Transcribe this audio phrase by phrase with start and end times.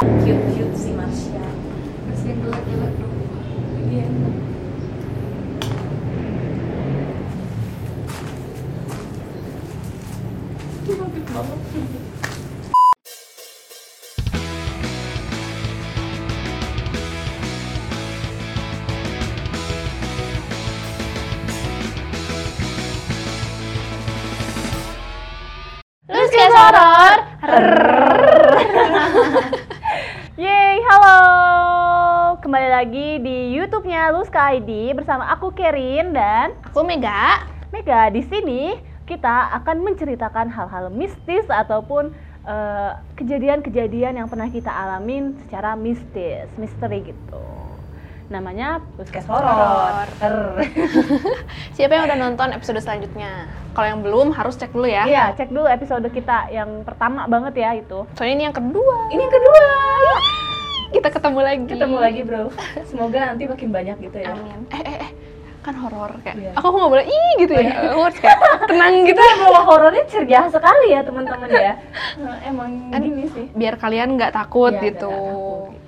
[0.00, 1.44] cute cute si Marsha
[2.08, 3.16] Terus yang gelap-gelap dong.
[3.84, 4.08] iya
[26.10, 27.89] Terus kayak horor.
[32.80, 37.44] Lagi di YouTube-nya Luska ID bersama aku Kerin dan Aku Mega.
[37.76, 38.08] Mega.
[38.08, 38.72] Di sini
[39.04, 42.08] kita akan menceritakan hal-hal mistis ataupun
[42.48, 47.44] eh, kejadian-kejadian yang pernah kita alamin secara mistis, misteri gitu.
[48.32, 50.08] Namanya Luska horor
[51.76, 53.44] Siapa yang udah nonton episode selanjutnya?
[53.76, 55.04] Kalau yang belum harus cek dulu ya.
[55.04, 58.08] Iya, cek dulu episode kita yang pertama banget ya itu.
[58.16, 58.96] Soalnya ini yang kedua.
[59.12, 60.39] ini yang kedua
[60.90, 61.62] Kita ketemu lagi.
[61.66, 62.42] ketemu lagi bro
[62.84, 64.60] semoga nanti makin banyak gitu ya Amin.
[64.68, 65.12] Eh eh eh.
[65.60, 66.36] Kan horor kayak.
[66.40, 66.52] Iya.
[66.56, 67.92] Aku nggak boleh ih gitu ya.
[67.92, 68.40] Aku harus kayak
[68.72, 69.12] tenang gitu.
[69.12, 71.74] kita bawa horornya ceria sekali ya teman-teman ya
[72.16, 75.12] Nah, emang Kan gini sih Biar kalian nggak takut Iya, gitu.
[75.12, 75.78] takut.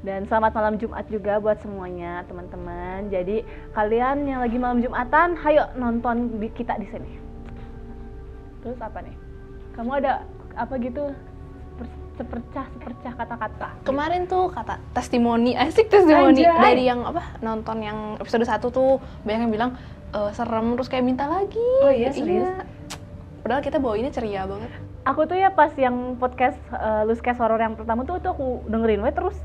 [0.00, 3.12] Dan selamat malam Jumat juga buat semuanya, teman-teman.
[3.12, 7.20] Jadi kalian yang lagi malam Jumatan, hayo nonton di kita di sini.
[8.64, 9.12] Terus apa nih?
[9.76, 10.24] Kamu ada
[10.56, 11.12] apa gitu
[12.20, 13.68] sepercah sepercah kata-kata?
[13.88, 16.60] Kemarin tuh kata testimoni, asik testimoni Anjay.
[16.60, 19.70] dari yang apa nonton yang episode 1 tuh banyak yang bilang
[20.12, 21.62] "Eh, serem terus kayak minta lagi.
[21.80, 22.44] Oh iya, serius?
[23.40, 24.68] Padahal kita bawa ini ceria banget.
[25.08, 29.00] Aku tuh ya pas yang podcast uh, Luskes Horror yang pertama tuh tuh aku dengerin
[29.00, 29.38] we terus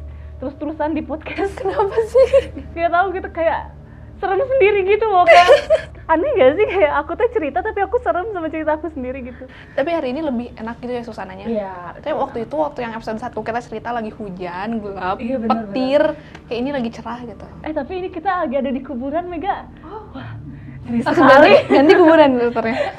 [0.44, 1.56] terus-terusan di podcast.
[1.60, 2.52] Kenapa sih?
[2.76, 3.72] Gak tahu gitu kayak
[4.20, 5.48] serem sendiri gitu loh kayak
[6.14, 9.50] aneh gak sih kayak aku tuh cerita tapi aku serem sama cerita aku sendiri gitu.
[9.74, 11.46] Tapi hari ini lebih enak gitu ya suasananya.
[11.50, 15.66] iya Tapi waktu itu waktu yang episode 1 kita cerita lagi hujan, gelap, Iya, bener,
[15.74, 16.02] petir,
[16.46, 17.46] kayak ini lagi cerah gitu.
[17.66, 19.66] Eh tapi ini kita lagi ada di kuburan Mega.
[19.82, 20.38] Wah,
[20.86, 21.26] ngeri sekali.
[21.26, 22.78] ganti, ganti kuburan dokternya.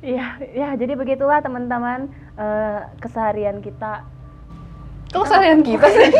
[0.00, 2.08] Iya, ya jadi begitulah teman-teman
[2.40, 4.00] eh, keseharian kita.
[5.10, 6.10] Kok kesalahan kita sih?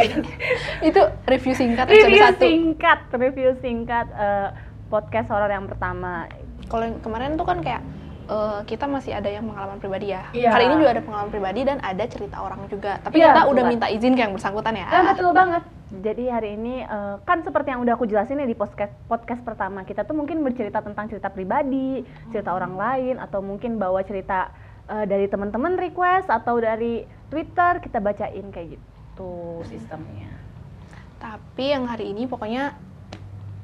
[0.90, 2.42] itu review singkat episode Review 1.
[2.42, 4.48] singkat, review singkat eh,
[4.90, 6.26] podcast horor yang pertama.
[6.66, 7.82] Kalau kemarin tuh kan kayak
[8.26, 10.26] eh, kita masih ada yang pengalaman pribadi ya.
[10.34, 10.50] Iya.
[10.50, 12.98] Kali ini juga ada pengalaman pribadi dan ada cerita orang juga.
[12.98, 13.74] Tapi Iya, kita betul udah banget.
[13.78, 14.86] minta izin ke yang bersangkutan ya.
[14.90, 15.62] Ah, betul banget.
[15.90, 19.86] Jadi hari ini eh, kan seperti yang udah aku jelasin ya di podcast podcast pertama
[19.86, 22.02] kita tuh mungkin bercerita tentang cerita pribadi,
[22.34, 24.50] cerita orang lain atau mungkin bawa cerita
[24.86, 30.34] eh, dari teman-teman request atau dari Twitter kita bacain kayak gitu sistemnya.
[31.22, 32.74] Tapi yang hari ini pokoknya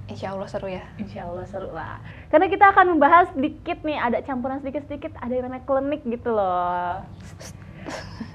[0.06, 0.86] Insya Allah seru ya.
[1.02, 1.98] Insya Allah seru lah.
[2.30, 7.02] Karena kita akan membahas sedikit nih, ada campuran sedikit-sedikit, ada yang namanya klinik gitu loh.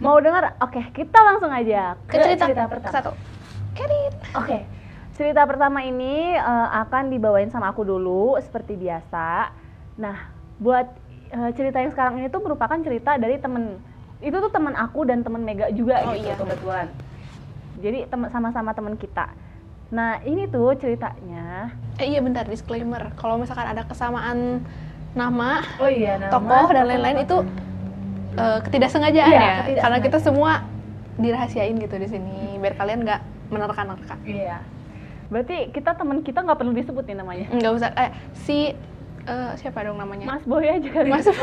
[0.03, 0.59] Mau dengar?
[0.59, 2.91] Oke, kita langsung aja Ke cerita, cerita pertama.
[2.91, 3.11] satu.
[3.71, 4.15] Kerit.
[4.35, 4.67] Oke,
[5.15, 9.55] cerita pertama ini eh, akan dibawain sama aku dulu seperti biasa.
[9.95, 10.27] Nah,
[10.59, 10.91] buat
[11.31, 13.79] eh, cerita yang sekarang ini tuh merupakan cerita dari temen
[14.21, 16.35] itu tuh teman aku dan temen Mega juga Oh, gitu iya.
[16.37, 16.87] kebetulan.
[17.77, 19.33] Jadi temen sama-sama temen kita.
[19.89, 21.73] Nah ini tuh ceritanya.
[21.97, 23.09] Eh iya bentar disclaimer.
[23.17, 24.61] Kalau misalkan ada kesamaan
[25.11, 27.37] nama, oh iya nama tokoh dan lain-lain itu
[28.33, 29.81] eh, ketidaksengajaan Iya, ya.
[29.81, 30.63] Karena kita semua
[31.17, 33.21] dirahasiain gitu di sini biar kalian nggak
[33.51, 34.15] menerka-nerka.
[34.23, 34.63] iya
[35.27, 37.47] Berarti kita temen kita nggak perlu disebut nih namanya.
[37.49, 38.71] Nggak usah eh si
[39.21, 40.29] eh, siapa dong namanya?
[40.29, 41.09] Mas Boy aja kali.
[41.09, 41.27] Mas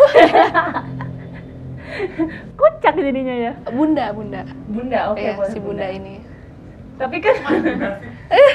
[2.54, 3.52] Kocak jadinya ya.
[3.68, 4.40] Bunda, Bunda.
[4.66, 6.14] bunda oke Iya, boleh si Bunda ini.
[6.98, 7.34] tapi kan
[8.28, 8.50] Eh,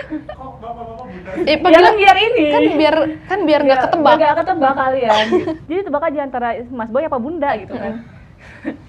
[1.56, 2.46] Jangan panggilan biar ini.
[2.52, 2.96] kan biar
[3.26, 4.14] kan biar nggak ya, ketebak.
[4.20, 5.26] nggak ketebak kalian
[5.64, 8.04] Jadi tebak aja antara Mas Boy apa Bunda gitu kan.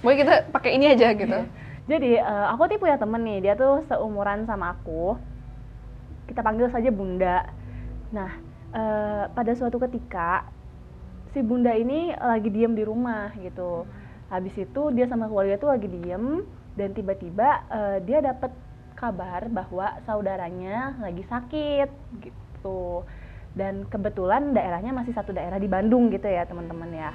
[0.03, 1.39] Boleh kita pakai ini aja gitu.
[1.85, 5.15] Jadi eh, aku tuh punya temen nih, dia tuh seumuran sama aku.
[6.27, 7.47] Kita panggil saja Bunda.
[8.11, 8.31] Nah,
[8.73, 10.49] eh, pada suatu ketika
[11.31, 13.87] si Bunda ini lagi diem di rumah gitu.
[14.35, 16.43] Habis itu dia sama keluarga tuh lagi diem
[16.75, 18.51] dan tiba-tiba eh, dia dapat
[18.99, 23.07] kabar bahwa saudaranya lagi sakit gitu.
[23.55, 27.15] Dan kebetulan daerahnya masih satu daerah di Bandung gitu ya, teman-teman ya.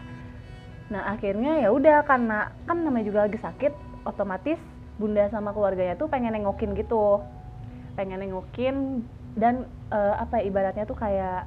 [0.88, 3.76] Nah akhirnya ya udah karena kan namanya juga lagi sakit,
[4.08, 4.56] otomatis
[4.96, 7.20] bunda sama keluarganya tuh pengen nengokin gitu,
[8.00, 9.04] pengen nengokin
[9.36, 11.44] dan eh, apa ya, ibaratnya tuh kayak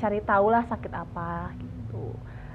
[0.00, 1.52] cari tahu lah sakit apa.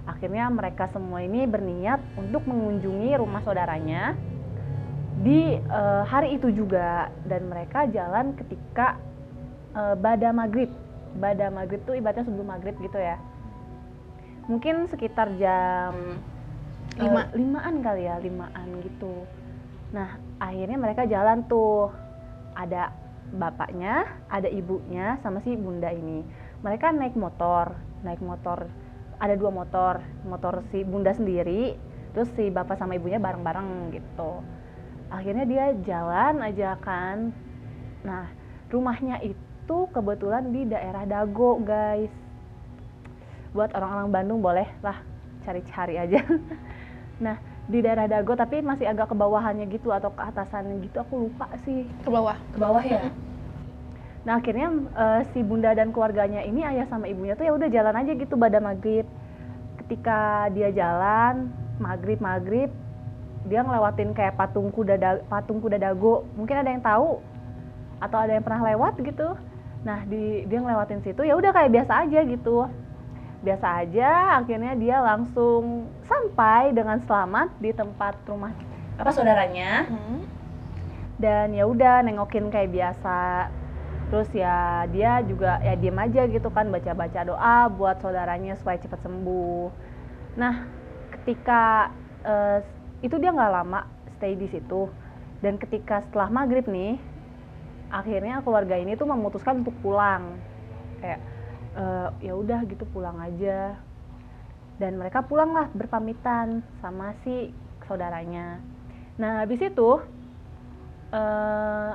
[0.05, 4.13] Akhirnya mereka semua ini berniat untuk mengunjungi rumah saudaranya
[5.25, 9.01] di eh, hari itu juga dan mereka jalan ketika
[9.73, 10.69] eh, bada maghrib.
[11.15, 13.17] Bada maghrib tuh ibaratnya sebelum maghrib gitu ya
[14.45, 16.21] mungkin sekitar jam
[17.01, 17.25] Lima.
[17.25, 19.25] eh, limaan kali ya limaan gitu
[19.95, 21.87] Nah, akhirnya mereka jalan tuh.
[22.55, 22.87] Ada
[23.35, 26.23] bapaknya, ada ibunya, sama si bunda ini.
[26.63, 28.71] Mereka naik motor, naik motor.
[29.19, 31.75] Ada dua motor, motor si bunda sendiri,
[32.11, 34.43] terus si bapak sama ibunya bareng-bareng gitu.
[35.07, 37.31] Akhirnya dia jalan aja kan.
[38.03, 38.27] Nah,
[38.67, 42.11] rumahnya itu kebetulan di daerah Dago, guys.
[43.55, 44.99] Buat orang-orang Bandung boleh lah
[45.47, 46.19] cari-cari aja.
[47.25, 51.29] nah, di daerah Dago tapi masih agak ke bawahannya gitu atau ke atasannya gitu aku
[51.29, 52.37] lupa sih Ke bawah.
[52.53, 53.09] Ke bawah ya?
[54.25, 57.93] Nah akhirnya eh, si bunda dan keluarganya ini ayah sama ibunya tuh ya udah jalan
[57.93, 59.05] aja gitu pada maghrib.
[59.85, 62.73] Ketika dia jalan maghrib maghrib
[63.45, 66.25] dia ngelewatin kayak patung kuda da- patung kuda dago.
[66.33, 67.21] Mungkin ada yang tahu
[68.01, 69.37] atau ada yang pernah lewat gitu.
[69.85, 72.65] Nah di dia ngelewatin situ ya udah kayak biasa aja gitu.
[73.45, 78.49] Biasa aja akhirnya dia langsung sampai dengan selamat di tempat rumah.
[78.97, 79.85] Apa saudaranya?
[79.85, 80.25] Hmm.
[81.15, 83.47] dan ya udah nengokin kayak biasa
[84.09, 89.01] terus ya dia juga ya diem aja gitu kan baca-baca doa buat saudaranya supaya cepat
[89.01, 89.67] sembuh.
[90.37, 90.69] Nah
[91.19, 91.89] ketika
[92.21, 92.59] eh,
[93.01, 94.89] itu dia nggak lama stay di situ.
[95.41, 96.97] Dan ketika setelah maghrib nih
[97.93, 100.37] akhirnya keluarga ini tuh memutuskan untuk pulang.
[101.01, 101.21] Kayak
[101.75, 103.73] eh, ya udah gitu pulang aja.
[104.77, 107.49] Dan mereka pulang lah berpamitan sama si
[107.89, 108.61] saudaranya.
[109.17, 109.89] Nah habis itu
[111.15, 111.93] eh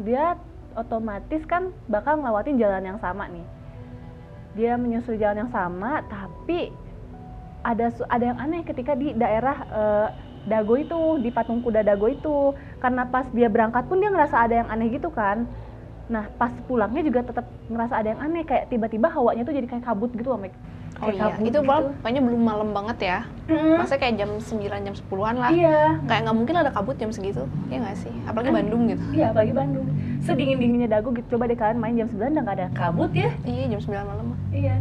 [0.00, 0.36] dia
[0.74, 3.46] otomatis kan bakal ngelewatin jalan yang sama nih.
[4.52, 6.72] Dia menyusuri jalan yang sama, tapi
[7.64, 10.08] ada ada yang aneh ketika di daerah eh,
[10.42, 12.52] Dago itu, di patung kuda Dago itu.
[12.82, 15.46] Karena pas dia berangkat pun dia ngerasa ada yang aneh gitu kan.
[16.10, 19.86] Nah, pas pulangnya juga tetap ngerasa ada yang aneh kayak tiba-tiba hawanya tuh jadi kayak
[19.86, 20.42] kabut gitu loh.
[21.02, 21.60] Oh iya, kabut itu gitu.
[21.66, 23.18] malah pokoknya belum malam banget ya.
[23.50, 23.74] Mm.
[23.82, 25.50] Masa kayak jam 9, jam 10-an lah.
[25.50, 25.98] Iya.
[26.06, 27.42] Kayak nggak mungkin ada kabut jam segitu.
[27.66, 28.14] Iya nggak sih?
[28.30, 29.02] Apalagi Bandung gitu.
[29.10, 29.86] Iya, apalagi Bandung.
[30.22, 31.26] Sedingin-dinginnya Dago gitu.
[31.34, 33.34] Coba deh kalian main jam 9 udah nggak ada Kabut ya?
[33.42, 34.26] Iya, jam 9 malam.
[34.54, 34.74] Iya.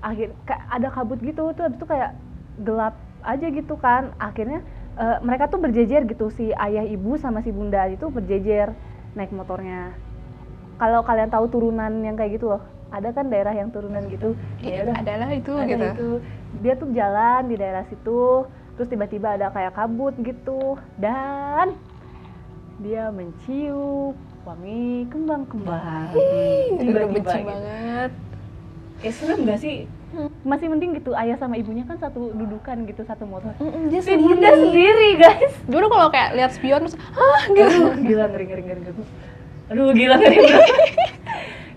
[0.00, 2.16] Akhir kayak ada kabut gitu tuh habis itu kayak
[2.64, 4.16] gelap aja gitu kan.
[4.16, 4.64] Akhirnya
[4.96, 8.72] eh, mereka tuh berjejer gitu si ayah ibu sama si bunda itu berjejer
[9.12, 9.92] naik motornya.
[10.80, 12.64] Kalau kalian tahu turunan yang kayak gitu loh.
[12.90, 14.34] Ada kan daerah yang turunan gitu.
[14.62, 15.86] Iya, udah, adalah itu ada gitu.
[15.94, 16.10] itu.
[16.62, 21.78] Dia tuh jalan di daerah situ, terus tiba-tiba ada kayak kabut gitu dan
[22.82, 26.10] dia mencium wangi kembang-kembang.
[26.80, 27.46] Tiba-tiba benci gitu.
[27.46, 28.10] banget.
[29.00, 29.76] Eh serem gak sih?
[30.42, 33.54] Masih mending gitu ayah sama ibunya kan satu dudukan gitu satu motor.
[33.62, 34.58] Mm-mm, dia bunda sendiri.
[34.66, 35.54] sendiri guys.
[35.70, 37.94] Dulu kalau kayak lihat spion terus, ah gitu.
[38.02, 39.02] gila ngeri ngeri ngeri ngeri.
[39.70, 40.38] Aduh gila ngeri.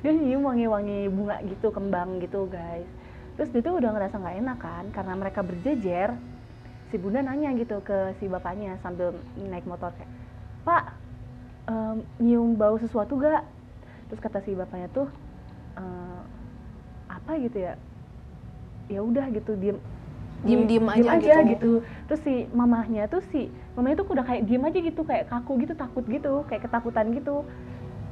[0.04, 2.92] Dia nyium wangi-wangi bunga gitu, kembang gitu guys.
[3.40, 6.12] Terus dia tuh udah ngerasa nggak enak kan, karena mereka berjejer.
[6.92, 10.12] Si bunda nanya gitu ke si bapaknya sambil naik motor kayak,
[10.68, 10.84] Pak,
[11.72, 13.48] em, nyium bau sesuatu gak?
[14.12, 15.08] Terus kata si bapaknya tuh,
[15.80, 16.22] "Eh,
[17.08, 17.80] apa gitu ya?
[18.92, 19.80] Ya udah gitu diem
[20.44, 21.50] Diem-diem diem aja gitu.
[21.56, 21.72] gitu.
[22.12, 23.48] Terus si mamahnya tuh si
[23.80, 27.48] mamanya tuh udah kayak diem aja gitu, kayak kaku gitu, takut gitu, kayak ketakutan gitu.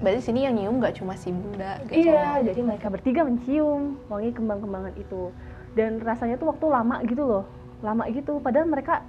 [0.01, 2.09] Berarti sini yang nyium nggak cuma si bunda gitu.
[2.09, 5.30] Iya, jadi mereka bertiga mencium wangi kembang-kembangan itu.
[5.77, 7.44] Dan rasanya tuh waktu lama gitu loh.
[7.86, 8.42] Lama gitu.
[8.42, 9.06] Padahal mereka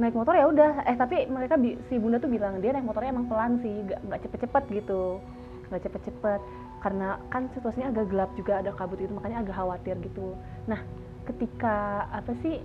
[0.00, 0.88] naik motor ya udah.
[0.88, 4.64] Eh tapi mereka si bunda tuh bilang dia naik motornya emang pelan sih, nggak cepet-cepet
[4.80, 5.20] gitu.
[5.68, 6.40] Nggak cepet-cepet.
[6.80, 10.32] Karena kan situasinya agak gelap juga ada kabut itu makanya agak khawatir gitu.
[10.64, 10.80] Nah,
[11.28, 12.64] ketika apa sih?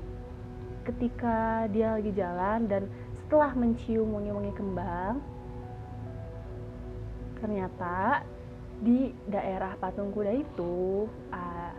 [0.86, 5.18] Ketika dia lagi jalan dan setelah mencium wangi-wangi kembang,
[7.46, 8.26] ternyata
[8.82, 11.70] di daerah patung kuda itu ah,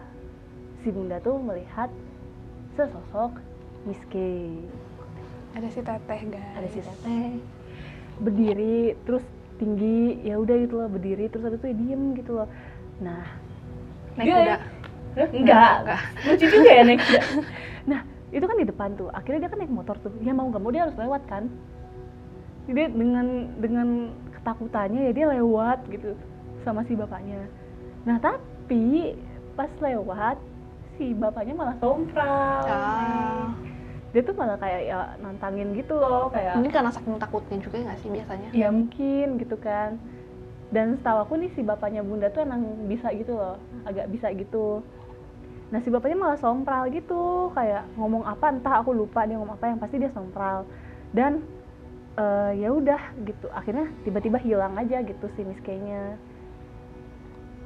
[0.81, 1.91] si bunda tuh melihat
[2.79, 3.35] sesosok
[3.83, 4.15] Miss K
[5.59, 6.55] Ada si teteh guys.
[6.55, 7.43] ada si teteh
[8.23, 9.27] berdiri terus
[9.59, 12.49] tinggi ya udah gitu loh berdiri terus habis itu dia diem gitu loh
[13.03, 13.27] nah
[14.15, 14.57] Naik Dia- kuda.
[15.17, 15.29] Hah?
[15.35, 15.75] Enggak.
[15.83, 16.01] Enggak.
[16.31, 17.21] Lucu juga ya naik kuda.
[17.91, 20.63] nah itu kan di depan tuh akhirnya dia kan naik motor tuh ya mau nggak
[20.63, 21.51] mau dia harus lewat kan
[22.67, 23.27] jadi dengan
[23.59, 23.89] dengan
[24.47, 26.15] ketakutannya ya dia lewat gitu
[26.63, 27.51] sama si bapaknya.
[28.07, 29.19] Nah tapi
[29.59, 30.39] pas lewat
[30.95, 33.51] si bapaknya malah sompral Ah.
[34.15, 37.99] dia tuh malah kayak ya nantangin gitu loh kayak Mungkin karena saking takutnya juga nggak
[38.01, 38.49] sih biasanya?
[38.55, 39.99] ya mungkin gitu kan.
[40.71, 44.81] Dan setahu aku nih si bapaknya bunda tuh emang bisa gitu loh agak bisa gitu.
[45.69, 49.67] Nah si bapaknya malah sompral gitu kayak ngomong apa entah aku lupa dia ngomong apa
[49.69, 50.63] yang pasti dia sompral.
[51.11, 51.43] Dan
[52.17, 53.47] eh, ya udah gitu.
[53.53, 56.17] Akhirnya tiba-tiba hilang aja gitu si Miss K-nya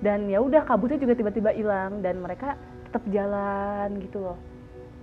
[0.01, 2.57] dan ya udah kabutnya juga tiba-tiba hilang dan mereka
[2.89, 4.39] tetap jalan gitu loh.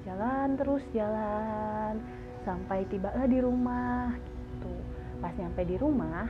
[0.09, 2.01] Jalan terus jalan.
[2.41, 4.73] Sampai tibalah di rumah gitu.
[5.21, 6.29] Sampai di rumah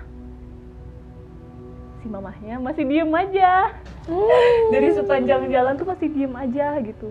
[2.04, 3.72] si mamahnya masih diem aja.
[4.72, 7.10] Dari sepanjang jalan tuh masih diem aja gitu.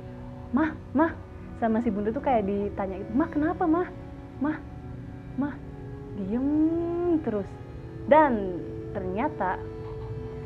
[0.52, 1.16] Mah mah
[1.56, 3.12] sama si bunda tuh kayak ditanya gitu.
[3.16, 3.88] Mah kenapa mah?
[4.44, 4.56] Mah
[5.40, 5.54] mah
[6.16, 6.48] diem
[7.22, 7.48] terus.
[8.06, 8.60] Dan
[8.92, 9.60] ternyata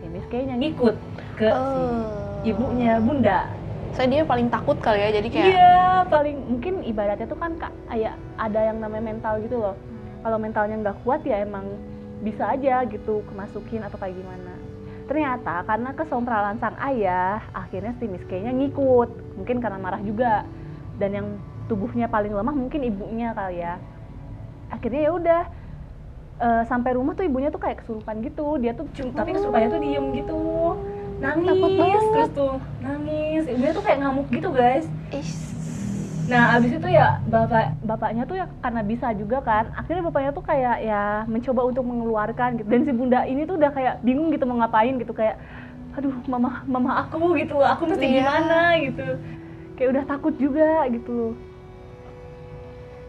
[0.00, 0.96] si Miss kayaknya ngikut
[1.36, 2.42] ke si Oh.
[2.42, 3.46] ibunya bunda.
[3.90, 7.74] Saya dia paling takut kali ya, jadi kayak iya paling mungkin ibaratnya tuh kan kak
[7.90, 9.74] kayak ada yang namanya mental gitu loh.
[10.22, 11.66] Kalau mentalnya nggak kuat ya emang
[12.22, 14.54] bisa aja gitu kemasukin atau kayak gimana.
[15.10, 19.10] Ternyata karena kesompralan sang ayah akhirnya si Miss K-nya ngikut.
[19.42, 20.46] Mungkin karena marah juga.
[21.02, 21.26] Dan yang
[21.66, 23.74] tubuhnya paling lemah mungkin ibunya kali ya.
[24.70, 25.42] Akhirnya ya udah
[26.40, 30.06] eh, sampai rumah tuh ibunya tuh kayak kesurupan gitu dia tuh tapi kesurupannya tuh diem
[30.14, 30.40] gitu
[31.20, 32.10] nangis Takut banget.
[32.10, 35.28] terus tuh nangis ibunya tuh kayak ngamuk gitu guys Ih,
[36.30, 40.46] Nah, abis itu ya bapak bapaknya tuh ya karena bisa juga kan, akhirnya bapaknya tuh
[40.46, 42.70] kayak ya mencoba untuk mengeluarkan gitu.
[42.70, 45.42] Dan si bunda ini tuh udah kayak bingung gitu mau ngapain gitu kayak,
[45.90, 48.22] aduh mama mama aku gitu, aku mesti Iya.
[48.22, 49.06] gimana gitu.
[49.74, 51.34] Kayak udah takut juga gitu.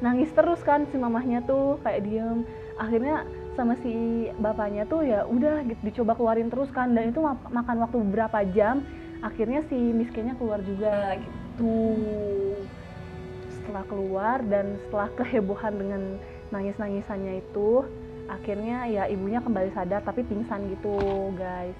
[0.02, 2.42] Nangis terus kan si mamahnya tuh kayak diem.
[2.82, 7.38] Akhirnya sama si bapaknya tuh ya udah gitu dicoba keluarin terus kan dan itu ma-
[7.54, 8.82] makan waktu beberapa jam.
[9.22, 12.02] Akhirnya si miskinnya keluar juga gitu
[13.62, 16.02] setelah keluar dan setelah kehebohan dengan
[16.50, 17.86] nangis-nangisannya itu
[18.26, 20.96] akhirnya ya ibunya kembali sadar tapi pingsan gitu
[21.36, 21.76] guys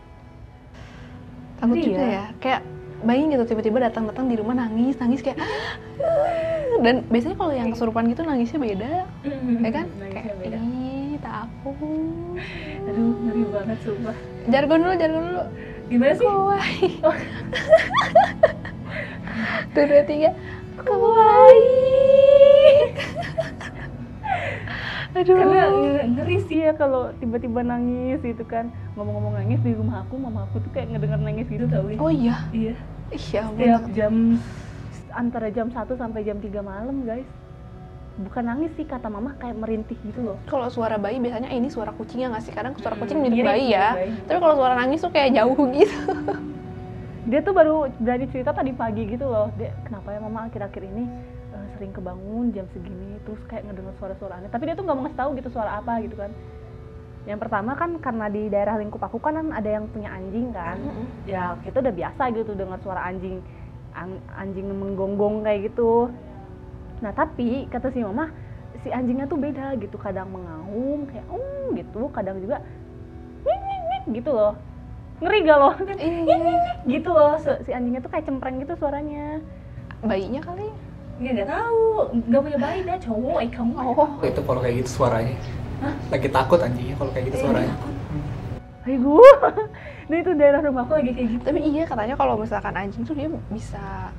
[1.62, 2.12] takut juga ya.
[2.12, 2.26] ya.
[2.42, 2.62] Kayak
[3.02, 5.38] bayangin gitu tiba-tiba datang-datang di rumah nangis, nangis kayak
[6.82, 8.94] dan biasanya kalau yang kesurupan gitu nangisnya beda,
[9.62, 9.86] ya kan?
[10.02, 10.36] Kayak
[11.62, 12.36] takut.
[12.84, 15.44] aduh ngeri banget sumpah Jargon dulu, jargon dulu.
[15.88, 16.88] gimana sih Kawaii.
[19.72, 20.30] Tuh dua tiga.
[20.78, 21.60] Kawaii.
[25.12, 25.36] Aduh.
[25.36, 30.16] karena nge- ngeri sih ya kalau tiba-tiba nangis gitu kan ngomong-ngomong nangis di rumah aku
[30.16, 32.36] mama aku tuh kayak ngedenger nangis gitu tau ya Oh iya.
[32.52, 32.74] iya
[33.12, 33.60] ya ampun.
[33.60, 34.14] setiap jam
[35.12, 37.28] antara jam 1 sampai jam 3 malam guys
[38.20, 41.72] bukan nangis sih kata mama kayak merintih gitu loh Kalau suara bayi biasanya "Eh, ini
[41.72, 42.52] suara kucingnya nggak sih?
[42.52, 43.96] Kadang suara kucing mirip Mirip, bayi ya.
[43.96, 44.12] bayi.
[44.28, 45.96] Tapi kalau suara nangis tuh kayak jauh gitu.
[47.22, 51.06] dia tuh baru berani cerita tadi pagi gitu loh dia kenapa ya mama akhir-akhir ini
[51.54, 55.06] eh, sering kebangun jam segini terus kayak ngedengar suara-suara aneh tapi dia tuh nggak mau
[55.06, 56.34] ngasih tahu gitu suara apa gitu kan
[57.30, 60.82] yang pertama kan karena di daerah lingkup aku kan ada yang punya anjing kan
[61.24, 63.38] ya kita udah biasa gitu dengar suara anjing
[64.34, 66.10] anjing menggonggong kayak gitu
[67.02, 68.30] nah tapi kata si mama
[68.82, 69.98] si anjingnya tuh beda gitu.
[69.98, 72.10] Kadang mengaum kayak um gitu.
[72.10, 72.62] Kadang juga
[73.46, 74.54] "Nyik, nyik, nyik," gitu loh.
[75.22, 76.38] Ngeri gak loh Iya.
[76.90, 77.38] gitu loh.
[77.38, 79.42] Si anjingnya tuh kayak cempreng gitu suaranya.
[80.02, 80.70] Bayinya kali.
[81.22, 81.86] ya nggak tahu.
[82.26, 83.74] Nggak punya bayi dia cowok eh kamu.
[83.78, 84.10] Oh.
[84.26, 85.38] itu kalau kayak gitu suaranya?
[86.10, 87.76] Lagi takut anjingnya kalau kayak gitu suaranya.
[88.82, 89.22] Aigu.
[90.10, 91.44] nah itu daerah rumahku lagi kayak gitu.
[91.46, 94.10] Tapi iya katanya kalau misalkan anjing tuh dia bisa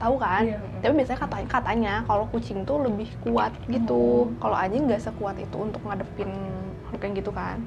[0.00, 0.42] tahu kan.
[0.42, 0.58] Iya.
[0.80, 4.32] Tapi biasanya katanya katanya kalau kucing tuh lebih kuat gitu.
[4.34, 6.32] Kalau anjing nggak sekuat itu untuk ngadepin
[6.88, 7.60] hal kayak gitu kan.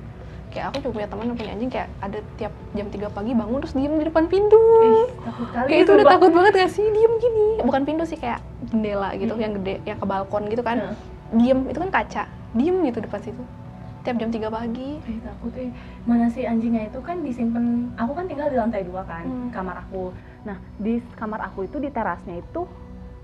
[0.50, 3.58] Kayak aku juga punya teman yang punya anjing kayak ada tiap jam 3 pagi bangun
[3.60, 4.62] terus diem di depan pintu.
[5.24, 8.38] takut kali kayak itu udah takut banget gak sih diem gini bukan pintu sih kayak
[8.64, 10.96] jendela gitu yang gede yang ke balkon gitu kan Heeh.
[11.34, 12.24] diem itu kan kaca
[12.54, 13.44] diem gitu depan situ
[14.04, 15.72] tiap jam 3 pagi Eh, takut eh
[16.04, 17.64] mana sih anjingnya itu kan disimpan
[17.96, 19.50] aku kan tinggal di lantai dua kan Hmm.
[19.50, 20.12] kamar aku
[20.44, 22.68] nah di kamar aku itu di terasnya itu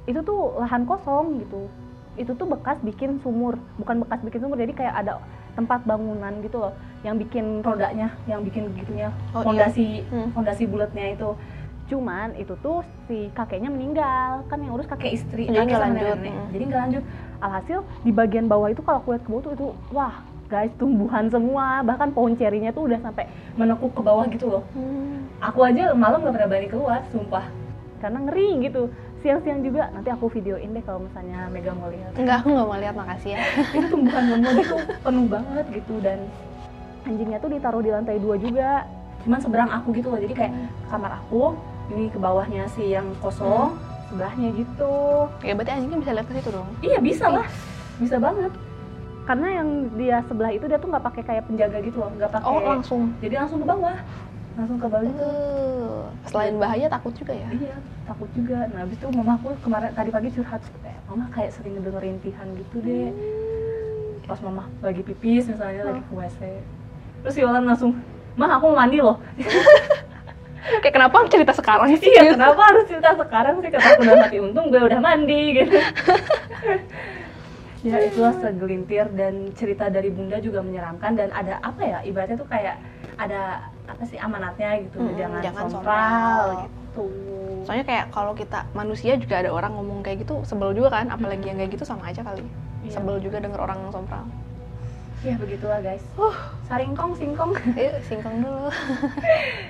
[0.06, 1.68] itu tuh lahan kosong gitu
[2.16, 5.20] itu tuh bekas bikin sumur bukan bekas bikin sumur jadi kayak ada
[5.54, 9.46] tempat bangunan gitu loh yang bikin rodanya yang bikin gitunya Oh, iya.
[9.46, 10.32] fondasi Hmm.
[10.32, 11.30] fondasi bulatnya itu
[11.90, 16.06] cuman itu tuh si kakeknya meninggal kan yang urus kakek istri Jadi kakek nggak lanjut,
[16.14, 16.32] nenek.
[16.32, 16.48] hmm.
[16.50, 17.04] jadi nggak lanjut
[17.40, 20.16] alhasil di bagian bawah itu kalau aku lihat ke bawah tuh itu wah
[20.50, 24.64] guys tumbuhan semua bahkan pohon cerinya tuh udah sampai menekuk ke bawah gitu loh.
[25.40, 27.46] Aku aja malam gak pernah berani keluar sumpah.
[28.02, 28.90] Karena ngeri gitu.
[29.20, 32.16] Siang-siang juga nanti aku videoin deh kalau misalnya Mega mau lihat.
[32.16, 33.40] Enggak aku nggak mau lihat makasih ya.
[33.78, 35.94] Itu tumbuhan lemon itu penuh banget gitu.
[36.00, 36.20] Dan
[37.04, 38.88] anjingnya tuh ditaruh di lantai dua juga.
[39.28, 40.24] Cuman seberang aku gitu loh.
[40.24, 40.54] Jadi kayak
[40.88, 41.52] kamar aku
[41.92, 43.76] ini ke bawahnya si yang kosong
[44.08, 45.28] sebelahnya gitu.
[45.44, 46.68] Ya berarti anjingnya bisa lihat ke situ dong?
[46.80, 47.46] Iya bisa lah.
[48.00, 48.56] Bisa banget
[49.30, 52.50] karena yang dia sebelah itu dia tuh nggak pakai kayak penjaga gitu loh nggak pakai
[52.50, 53.14] oh langsung.
[53.22, 53.98] Jadi langsung ke bawah
[54.58, 55.22] langsung ke bawah gitu.
[55.30, 57.50] Eh, selain bahaya takut juga ya?
[57.54, 57.78] Iya
[58.10, 58.66] takut juga.
[58.74, 62.76] Nah habis itu mamaku kemarin tadi pagi curhat eh, mama kayak sering ngedenger rintihan gitu
[62.82, 63.14] deh.
[64.26, 66.42] Pas mama lagi pipis misalnya lagi ke WC
[67.20, 67.94] terus Yolan langsung
[68.34, 69.22] mah aku mau mandi loh.
[70.84, 72.14] Kayak kenapa cerita sekarang sih?
[72.14, 73.70] Iya kenapa harus cerita sekarang sih?
[73.74, 75.78] Kata aku udah mati untung gue udah mandi gitu
[77.80, 82.50] ya itulah segelintir dan cerita dari bunda juga menyeramkan dan ada apa ya ibaratnya tuh
[82.52, 82.76] kayak
[83.16, 86.48] ada apa sih amanatnya gitu Mm-mm, jangan, jangan sompral sompral.
[86.68, 87.06] gitu.
[87.64, 91.52] Soalnya kayak kalau kita manusia juga ada orang ngomong kayak gitu sebel juga kan apalagi
[91.52, 92.44] yang kayak gitu sama aja kali.
[92.80, 92.96] Iya.
[92.96, 94.24] sebel juga denger orang sompral.
[95.20, 96.04] Ya begitulah guys.
[96.16, 96.36] Uh
[96.68, 97.52] saringkong singkong.
[97.76, 98.72] Yuk singkong dulu.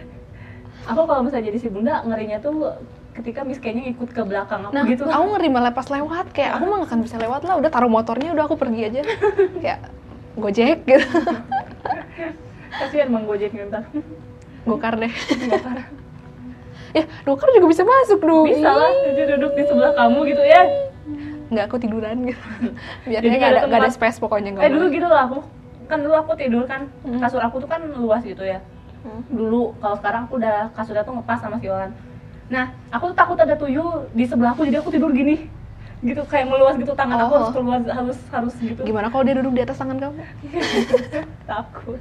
[0.94, 2.74] Aku kalau misalnya jadi si bunda ngerinya tuh
[3.18, 5.04] ketika Miss kayaknya ikut ke belakang aku nah gitu.
[5.04, 7.92] aku ngeri malah pas lewat kayak aku mah gak akan bisa lewat lah udah taruh
[7.92, 9.02] motornya udah aku pergi aja.
[9.64, 9.80] Kayak
[10.40, 11.08] gojek gitu.
[12.70, 13.84] Kasihan mang gojeknya ntar.
[14.64, 15.14] Gokar deh.
[16.90, 18.50] Ya gokar juga bisa masuk dong.
[18.50, 20.66] Bisa lah dia duduk di sebelah kamu gitu ya.
[21.54, 22.42] Nggak aku tiduran gitu.
[23.06, 25.46] Biar Jadi dia nggak ada ada ada space pokoknya nggak eh dulu gitu lah aku
[25.86, 26.90] kan dulu aku tidur kan.
[27.06, 27.22] Hmm.
[27.22, 28.58] kasur aku tuh kan luas gitu ya.
[29.00, 29.22] Hmm.
[29.32, 31.94] dulu kalau sekarang aku udah kasurnya tuh ngepas sama si Olan
[32.50, 35.46] nah aku tuh takut ada tuyul di sebelahku jadi aku tidur gini.
[36.00, 37.38] Gitu kayak meluas gitu tangan aku Oh.
[37.38, 38.82] harus keluar harus harus gitu.
[38.82, 40.16] Gimana kalau dia duduk di atas tangan kamu?
[41.52, 42.00] Takut.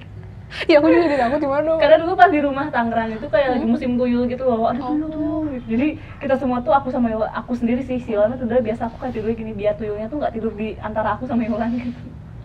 [0.64, 1.76] Ya aku juga jadi takut gimana dong?
[1.76, 4.64] Karena dulu pas di rumah Tangerang itu kayak lagi musim tuyul gitu loh.
[4.66, 4.96] Ada Oh.
[4.96, 5.66] tuyul gitu.
[5.68, 5.86] jadi
[6.18, 8.96] kita semua tuh aku sama Yola, aku sendiri sih si Yola tuh udah biasa aku
[8.98, 11.92] kayak tidur gini biar tuyulnya tuh nggak tidur di antara aku sama Yola gitu.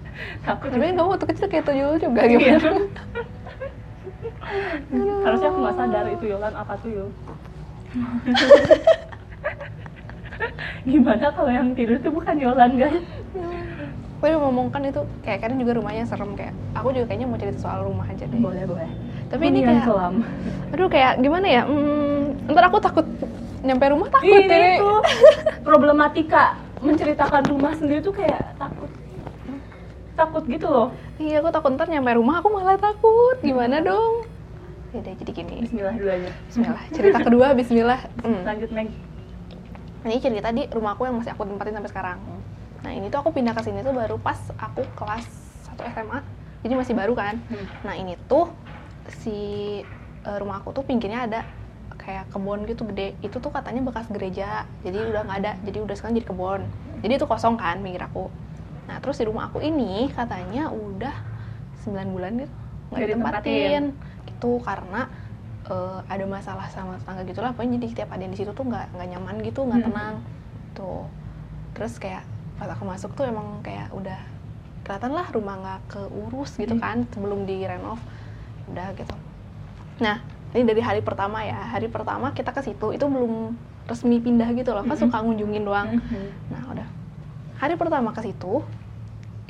[0.46, 2.70] Takut tapi kamu waktu kecil kayak tuyul juga gimana?
[5.24, 7.08] Harusnya aku nggak sadar itu Yolan apa tuyul
[10.84, 13.06] gimana kalau yang tidur itu bukan Yolan guys?
[14.24, 17.60] Tapi ngomong kan itu kayak kan juga rumahnya serem kayak aku juga kayaknya mau cerita
[17.60, 18.40] soal rumah aja deh.
[18.40, 18.88] Boleh boleh.
[19.28, 20.24] Tapi ini kayak kelam
[20.74, 23.06] aduh kayak gimana ya hmm, ntar aku takut
[23.62, 25.00] nyampe rumah takut ini ini tuh
[25.68, 28.90] problematika menceritakan rumah sendiri tuh kayak takut.
[30.14, 30.88] Takut gitu loh.
[31.20, 33.38] Iya aku takut ntar nyampe rumah aku malah takut.
[33.44, 34.33] Gimana dong
[34.94, 35.56] ya udah jadi gini.
[35.66, 36.32] Bismillah dulu aja.
[36.48, 36.84] Bismillah.
[36.94, 38.00] Cerita kedua Bismillah.
[38.22, 38.42] Hmm.
[38.46, 38.90] lanjut Meg.
[40.06, 42.18] Ini cerita di rumah aku yang masih aku tempatin sampai sekarang.
[42.86, 45.26] Nah ini tuh aku pindah ke sini tuh baru pas aku kelas
[45.74, 46.20] 1 SMA
[46.64, 47.36] jadi masih baru kan?
[47.52, 47.68] Hmm.
[47.84, 48.48] nah ini tuh
[49.20, 49.82] si
[50.24, 51.42] eh, rumah aku tuh pinggirnya ada
[51.98, 53.18] kayak kebun gitu gede.
[53.24, 54.68] Itu tuh katanya bekas gereja.
[54.86, 55.52] Jadi udah nggak ada.
[55.66, 56.62] Jadi udah sekarang jadi kebun.
[57.04, 58.30] Jadi itu kosong kan pinggir aku.
[58.88, 61.16] Nah terus di rumah aku ini katanya udah
[61.82, 62.54] 9 bulan gitu.
[62.94, 63.42] Nggak ditempatin.
[63.42, 63.86] ditempatin
[64.44, 65.08] gitu karena
[65.64, 67.56] eh, ada masalah sama tetangga gitulah.
[67.56, 69.88] Pokoknya jadi setiap ada yang di situ tuh nggak nggak nyaman gitu nggak Hmm.
[69.88, 70.16] tenang.
[70.76, 71.08] Tuh.
[71.72, 72.28] Terus kayak
[72.60, 74.20] pas aku masuk tuh emang kayak udah
[74.84, 76.84] kelihatan lah rumah nggak keurus gitu Hmm.
[76.84, 77.96] kan sebelum direnov
[78.68, 79.16] udah gitu.
[80.04, 80.20] Nah
[80.52, 81.64] ini dari hari pertama ya.
[81.72, 83.56] Hari pertama kita ke situ itu belum
[83.88, 84.84] resmi pindah gitu loh.
[84.84, 85.04] Kan Mm-mm.
[85.08, 85.88] suka ngunjungin doang.
[85.96, 86.28] Mhm.
[86.52, 86.88] nah udah.
[87.56, 88.60] Hari pertama ke situ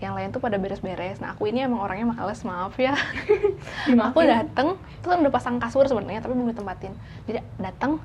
[0.03, 1.23] yang lain tuh pada beres-beres.
[1.23, 2.91] Nah aku ini emang orangnya males maaf ya.
[4.11, 6.91] Aku dateng itu kan udah pasang kasur sebenarnya tapi belum ditempatin.
[7.23, 8.03] Jadi datang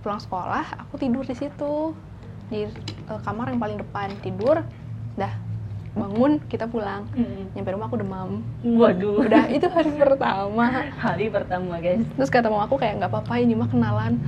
[0.00, 1.92] pulang sekolah aku tidur di situ.
[2.46, 4.62] Di eh, kamar yang paling depan tidur
[5.18, 5.32] dah
[5.90, 7.10] bangun kita pulang.
[7.18, 7.58] Mhm.
[7.58, 8.46] nyampe rumah aku demam.
[8.62, 9.26] Waduh.
[9.26, 10.86] Udah itu hari pertama.
[11.02, 12.06] Hari pertama guys.
[12.14, 14.22] Terus kata mama aku kayak nggak apa-apa ini mah kenalan.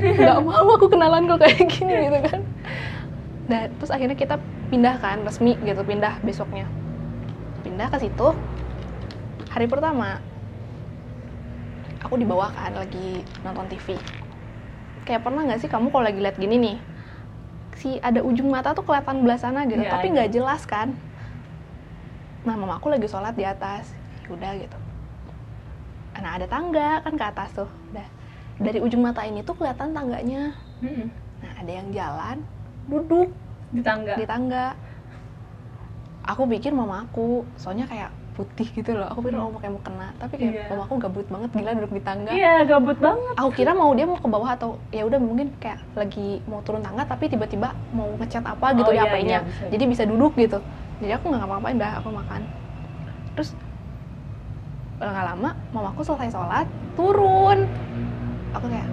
[0.00, 2.40] Nggak mau aku kenalan kok kayak gini gitu kan
[3.44, 4.40] nah terus akhirnya kita
[4.72, 6.64] pindah kan resmi gitu pindah besoknya.
[7.60, 8.28] Pindah ke situ
[9.48, 10.18] hari pertama
[12.02, 13.94] aku di bawah kan lagi nonton TV
[15.06, 16.76] kayak pernah nggak sih kamu kalau lagi lihat gini nih
[17.78, 20.14] si ada ujung mata tuh kelihatan belah sana gitu Iya, tapi iya.
[20.16, 20.96] nggak jelas kan.
[22.44, 23.92] Nah mama aku lagi sholat di atas
[24.28, 24.78] udah gitu.
[26.16, 28.06] Nah ada tangga kan ke atas tuh udah
[28.58, 30.54] dari ujung mata ini tuh kelihatan tangganya.
[30.80, 31.06] Mhm.
[31.44, 32.36] nah ada yang jalan
[32.86, 33.28] duduk.
[33.70, 34.14] Di tangga.
[34.14, 34.66] Di tangga.
[36.24, 39.06] Aku pikir mama aku soalnya kayak putih gitu loh.
[39.06, 40.08] Aku pikir oh kayak mau kena.
[40.16, 40.64] Tapi kayak Iya.
[40.72, 42.30] mama aku gabut banget gila duduk di tangga.
[42.30, 43.34] Iya gabut banget.
[43.36, 46.80] Aku kira mau dia mau ke bawah atau ya udah mungkin kayak lagi mau turun
[46.80, 49.64] tangga tapi tiba-tiba mau ngechat apa gitu Oh, di iya, HP-nya iya, bisa.
[49.70, 50.58] jadi bisa duduk gitu.
[50.98, 52.40] Jadi aku nggak ngapa-ngapain dah aku makan.
[53.36, 53.50] Terus
[54.96, 56.66] eh, nggak lama mamaku selesai sholat
[56.96, 57.68] turun.
[58.56, 58.88] Aku kayak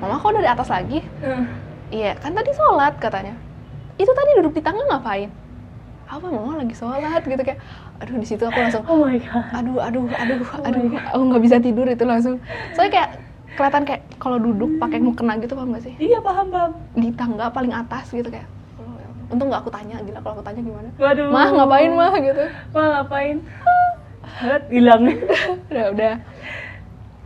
[0.00, 0.98] mama kok udah di atas lagi
[1.90, 3.34] Iya, kan tadi sholat katanya.
[3.98, 5.30] Itu tadi duduk di tangga ngapain?
[6.06, 7.58] Apa mama lagi sholat gitu kayak,
[8.02, 11.42] aduh di situ aku langsung, oh my god aduh, aduh, aduh, Oh aduh, aku nggak
[11.42, 12.42] bisa tidur itu langsung.
[12.74, 13.10] Soalnya kayak
[13.54, 15.94] kelihatan kayak kalau duduk pakai mukena gitu paham gak sih?
[15.98, 18.46] iya paham paham Di tangga paling atas gitu kayak.
[18.78, 20.88] "Oh, ya ampun." Untung nggak aku tanya, gila kalau aku tanya gimana?
[20.98, 22.44] waduh Mah ngapain mah gitu?
[22.74, 23.36] mah ngapain
[24.40, 25.02] Lihat hilang
[25.70, 26.14] Udah, udah.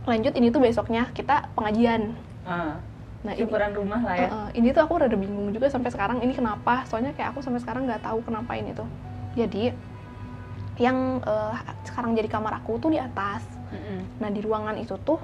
[0.05, 2.13] Lanjut ini tuh besoknya kita pengajian.
[2.45, 2.77] ah,
[3.25, 4.27] Nah, ini, syukuran rumah lah ya.
[4.29, 6.85] Uh, uh, ini tuh aku rada bingung juga sampai sekarang ini kenapa?
[6.85, 8.85] Soalnya kayak aku sampai sekarang nggak tahu kenapa ini tuh.
[9.33, 9.73] Jadi
[10.77, 13.41] yang uh, sekarang jadi kamar aku tuh di atas.
[13.65, 14.21] Mhm.
[14.21, 15.17] nah di ruangan itu tuh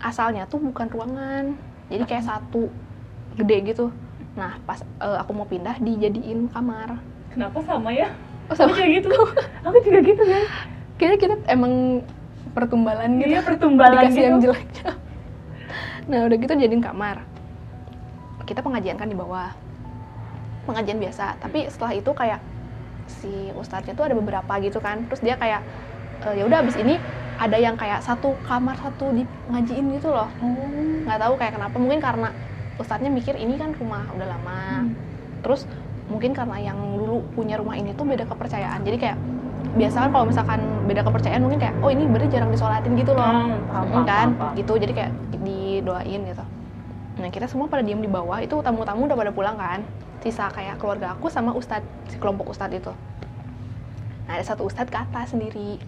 [0.00, 1.52] asalnya tuh bukan ruangan.
[1.92, 2.72] Jadi kayak satu
[3.36, 3.92] gede gitu.
[4.34, 6.96] Nah pas eh, aku mau pindah dijadiin kamar.
[7.30, 8.08] Kenapa sama ya?
[8.48, 8.72] oh sama.
[8.72, 9.12] Juga gitu.
[9.68, 10.44] Aku juga gitu kan.
[10.96, 12.02] kayaknya kita emang
[12.56, 13.36] pertumbalan gitu.
[13.36, 14.26] Iya pertumbalan dikasih gitu.
[14.26, 14.90] yang jeleknya
[16.06, 17.26] nah udah gitu jadiin kamar.
[18.46, 19.50] Kita pengajian kan di bawah.
[20.66, 22.40] Pengajian biasa tapi setelah itu kayak
[23.06, 25.06] si ustadznya tuh ada beberapa gitu kan.
[25.10, 25.62] Terus dia kayak
[26.22, 26.98] e, ya udah abis ini
[27.36, 30.30] ada yang kayak satu kamar satu di ngajiin gitu loh.
[31.06, 32.28] Nggak tahu kayak kenapa mungkin karena
[32.78, 34.62] ustadznya mikir ini kan rumah udah lama.
[34.82, 34.94] Hmm.
[35.44, 35.62] terus
[36.10, 38.82] mungkin karena yang dulu punya rumah ini tuh beda kepercayaan.
[38.82, 39.18] Jadi kayak
[39.74, 43.24] biasa kan kalau misalkan beda kepercayaan mungkin kayak oh ini berarti jarang disolatin gitu loh.
[43.24, 44.26] Hmm, paham, Mm, paham, kan?
[44.28, 44.52] paham, paham.
[44.54, 46.44] gitu jadi kayak didoain gitu.
[47.16, 49.80] Nah kita semua pada diem di bawah itu tamu-tamu udah pada pulang kan?
[50.20, 52.92] Sisa kayak keluarga aku sama ustadz si kelompok ustadz itu.
[54.26, 55.80] Nah ada satu ustadz ke atas sendiri.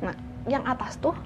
[0.00, 0.14] Nah
[0.44, 1.16] yang atas tuh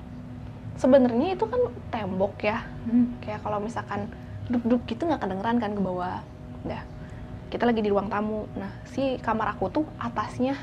[0.74, 1.58] sebenarnya itu kan
[1.90, 2.62] tembok ya.
[2.84, 3.18] Hmm.
[3.18, 4.06] kayak kalau misalkan
[4.46, 6.22] duduk gitu nggak kedengeran kan ke bawah.
[6.62, 6.82] Udah
[7.48, 8.44] kita lagi di ruang tamu.
[8.54, 10.54] Nah si kamar aku tuh atasnya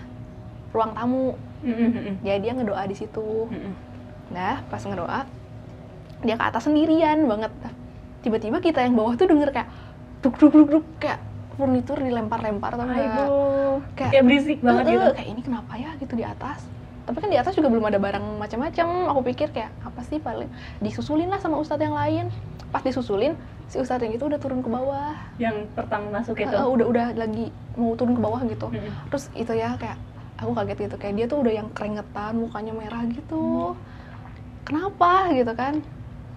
[0.75, 2.15] ruang tamu Hmm, hmm, hmm.
[2.21, 3.73] jadi dia ngedoa di situ Hmm, hmm.
[4.25, 5.21] Nah, pas ngedoa,
[6.21, 7.53] dia ke atas sendirian banget.
[8.21, 9.69] Tiba-tiba kita yang bawah tuh denger kayak
[10.19, 11.21] duk duk duk duk kayak
[11.53, 13.29] furnitur dilempar-lempar atau enggak.
[13.93, 15.05] Kayak, Kayak berisik banget "Eh, gitu.
[15.05, 16.59] eh," Kayak ini kenapa ya gitu di atas.
[17.05, 18.87] Tapi kan di atas juga belum ada barang macam-macam.
[19.13, 20.49] Aku pikir kayak apa sih paling
[20.81, 22.33] disusulin lah sama ustadz yang lain.
[22.73, 23.37] Pas disusulin,
[23.69, 25.13] si ustadz yang itu udah turun ke bawah.
[25.37, 26.49] Yang pertama masuk itu.
[26.49, 28.73] Eh, udah udah lagi mau turun ke bawah gitu.
[28.73, 28.89] Hmm.
[29.13, 30.01] Terus itu ya kayak
[30.39, 33.75] aku kaget gitu kayak dia tuh udah yang keringetan, mukanya merah gitu.
[34.65, 35.79] Kenapa gitu kan?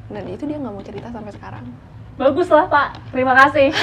[0.08, 1.64] Dan itu dia nggak mau cerita sampai sekarang.
[2.18, 3.70] Bagus lah Pak, terima kasih.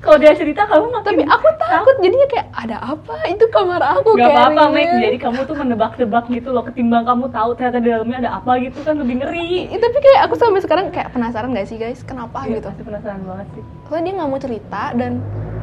[0.00, 3.20] Kalau dia cerita kamu makin Tapi aku takut jadinya kayak ada apa?
[3.28, 4.96] Itu kamar aku Gak apa-apa, kayaknya.
[4.96, 5.04] Meg.
[5.04, 6.64] Jadi kamu tuh menebak-nebak gitu loh.
[6.64, 9.68] Ketimbang kamu tahu ternyata di dalamnya ada apa gitu kan lebih ngeri.
[9.68, 12.00] Ih, tapi kayak aku sampai sekarang kayak penasaran gak sih guys?
[12.00, 12.66] Kenapa Iya, gitu?
[12.72, 13.62] Pasti penasaran banget sih.
[13.92, 15.12] Soalnya dia nggak mau cerita dan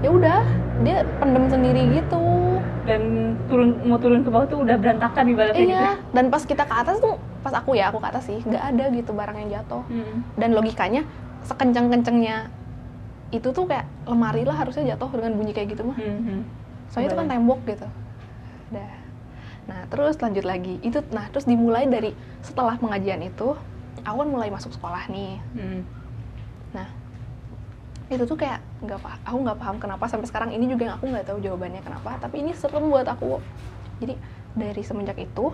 [0.05, 0.39] ya udah
[0.85, 2.21] dia pendem sendiri gitu.
[2.87, 3.01] Dan
[3.45, 5.75] turun mau turun ke bawah tuh udah berantakan ibaratnya gitu.
[5.75, 5.91] Iya.
[6.15, 8.85] Dan pas kita ke atas tuh, pas aku ya aku ke atas sih, nggak ada
[8.89, 9.83] gitu barang yang jatuh.
[9.87, 10.23] Hmm.
[10.35, 11.03] dan logikanya
[11.43, 12.47] sekencang-kencangnya
[13.29, 16.43] itu tuh kayak lemari lah harusnya jatuh dengan bunyi kayak gitu mah Hmm,
[16.87, 17.87] soalnya itu kan tembok gitu
[18.71, 18.91] udah
[19.67, 23.51] nah terus lanjut lagi itu nah terus dimulai dari setelah pengajian itu
[23.99, 25.81] aku kan mulai masuk sekolah nih Hmm.
[28.07, 31.11] Itu tuh kayak nggak paham aku nggak paham kenapa sampai sekarang ini juga yang aku
[31.11, 33.43] nggak tahu jawabannya kenapa tapi ini serem buat aku
[33.99, 34.15] jadi
[34.55, 35.51] dari semenjak itu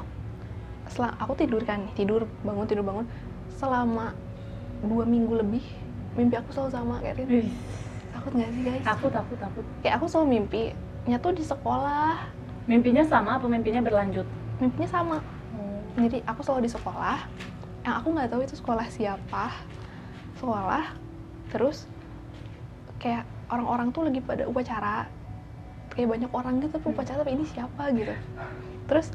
[0.86, 3.06] setelah aku tidur kan tidur bangun tidur bangun
[3.58, 4.14] selama
[4.86, 5.64] dua minggu lebih
[6.14, 7.26] mimpi aku selalu sama kayak.
[7.26, 7.50] Ih,
[8.14, 9.66] takut nggak sih guys Takut, takut, takut.
[9.82, 10.62] kayak aku selalu mimpi
[11.10, 12.30] nyatu di sekolah
[12.64, 14.28] Mimpinya sama apa mimpinya berlanjut?
[14.60, 15.18] mimpinya sama
[15.54, 16.06] Hmm.
[16.10, 17.18] jadi aku selalu di sekolah
[17.82, 19.54] yang aku nggak tahu itu sekolah siapa
[20.38, 20.86] sekolah
[21.50, 21.86] terus
[23.04, 25.12] kayak orang-orang tuh lagi pada upacara
[25.92, 28.16] kayak banyak orang gitu tapi upacara tapi ini siapa gitu
[28.88, 29.12] terus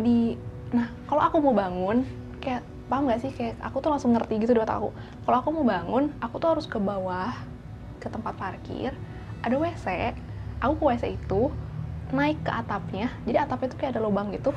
[0.00, 0.40] di
[0.72, 2.08] nah kalau aku mau bangun
[2.40, 4.90] kayak paham gak sih kayak aku tuh langsung ngerti gitu di otak aku
[5.28, 7.36] kalau aku mau bangun aku tuh harus ke bawah
[8.00, 8.96] ke tempat parkir
[9.44, 10.16] ada WC
[10.64, 11.52] aku ke WC itu
[12.08, 14.56] naik ke atapnya jadi atapnya tuh kayak ada lubang gitu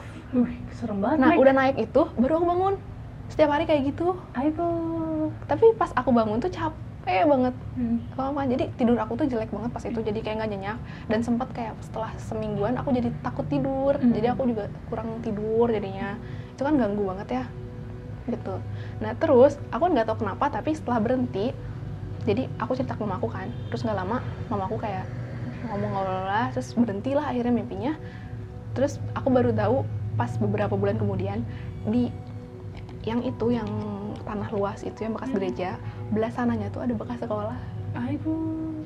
[0.80, 1.18] serem banget.
[1.20, 2.74] Nah, udah naik itu baru aku bangun.
[3.28, 4.16] Setiap hari kayak gitu.
[4.36, 5.32] Aduh.
[5.48, 7.56] Tapi pas aku bangun tuh capek banget.
[7.78, 7.98] Hmm.
[8.14, 8.42] Apa?
[8.46, 10.00] Jadi tidur aku tuh jelek banget pas itu.
[10.00, 10.78] Jadi kayak nggak nyenyak.
[11.10, 13.98] Dan sempat kayak setelah semingguan aku jadi takut tidur.
[13.98, 14.14] Hmm.
[14.14, 16.18] Jadi aku juga kurang tidur jadinya.
[16.54, 17.44] Itu kan ganggu banget ya.
[18.30, 18.56] Gitu.
[19.02, 21.50] Nah terus aku nggak tahu kenapa tapi setelah berhenti,
[22.30, 23.50] jadi aku cerita ke mamaku kan.
[23.74, 24.18] Terus nggak lama
[24.54, 25.10] mamaku kayak
[25.62, 27.94] ngomong-ngomong lah, terus berhentilah akhirnya mimpinya.
[28.78, 29.84] Terus aku baru tahu
[30.16, 31.42] pas beberapa bulan kemudian
[31.90, 32.14] di
[33.02, 33.66] yang itu yang
[34.22, 35.70] tanah luas itu yang bekas gereja
[36.12, 37.58] belah sananya tuh ada bekas sekolah
[37.93, 38.84] Aduh.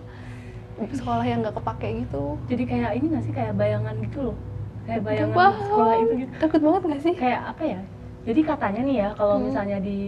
[0.92, 4.38] sekolah yang nggak kepake gitu Jadi kayak ini gak sih kayak bayangan gitu loh.
[4.84, 5.54] Kayak bayangan Wah.
[5.56, 6.32] sekolah itu gitu.
[6.38, 7.80] takut banget gak sih Kayak apa ya?
[8.26, 9.46] Jadi katanya nih ya kalau Hmm.
[9.46, 10.00] misalnya di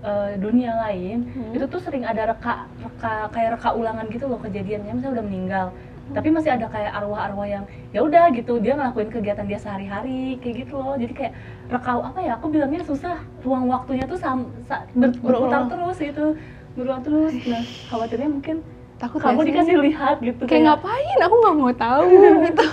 [0.00, 1.52] eh, dunia lain Hmm.
[1.52, 5.66] itu tuh sering ada reka reka kayak reka ulangan gitu loh kejadiannya misalnya udah meninggal
[6.10, 8.56] tapi masih ada kayak arwah-arwah yang ya udah gitu.
[8.56, 10.94] Dia ngelakuin kegiatan dia sehari-hari kayak gitu loh.
[10.94, 11.32] Jadi kayak
[11.68, 13.16] reka apa ya aku bilangnya susah.
[13.40, 15.66] Ruang waktunya tuh sam, sa- ber- Berulang.
[15.66, 16.26] terus gitu.
[16.72, 17.32] Berulang terus.
[17.44, 18.56] Nah khawatirnya mungkin
[18.96, 21.18] takut kamu dikasih lihat gitu kayak ngapain?
[21.20, 22.04] Aku nggak mau tahu
[22.46, 22.66] gitu.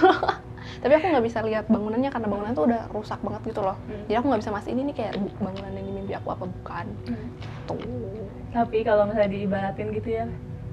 [0.77, 3.73] Tapi aku nggak bisa lihat bangunannya karena bangunan tuh udah rusak banget gitu loh.
[3.83, 4.03] Hmm.
[4.05, 6.85] jadi aku nggak bisa mastiin ini kayak bu- bangunan yang di mimpi aku apa bukan.
[7.05, 7.27] Hmm.
[7.65, 7.79] tuh.
[8.47, 10.25] Tapi kalau misalnya diibaratin gitu ya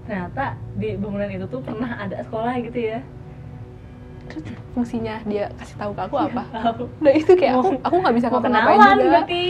[0.04, 2.98] ternyata di bangunan itu tuh pernah ada sekolah gitu ya.
[4.28, 6.42] Terus fungsinya dia kasih tahu ke aku apa?
[6.48, 6.84] Tahu.
[7.00, 9.04] nah itu kayak aku aku nggak bisa ngapa-ngapain juga.
[9.08, 9.44] berarti.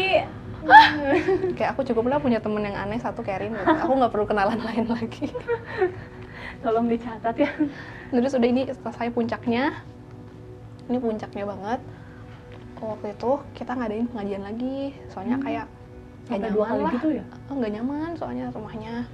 [1.61, 3.69] Kayak aku cukup lah punya temen yang aneh satu Karin gitu.
[3.69, 5.29] aku nggak perlu kenalan lain lagi.
[6.65, 7.53] Tolong dicatat ya.
[8.09, 9.77] terus udah ini selesai puncaknya.
[10.89, 11.81] Ini puncaknya banget.
[12.81, 14.97] Waktu itu kita ngadain pengajian lagi.
[15.13, 15.67] Soalnya kayak
[16.33, 16.93] nggak dua kali lah.
[16.97, 17.25] gitu ya?
[17.53, 19.05] Oh, nggak nyaman soalnya rumahnya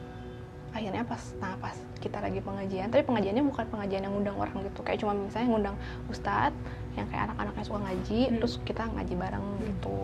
[0.71, 4.81] akhirnya pas nah pas kita lagi pengajian tapi pengajiannya bukan pengajian yang ngundang orang gitu
[4.81, 6.55] kayak cuma misalnya ngundang ustadz
[6.95, 8.37] yang kayak anak-anaknya suka ngaji Hmm.
[8.39, 9.99] terus kita ngaji bareng gitu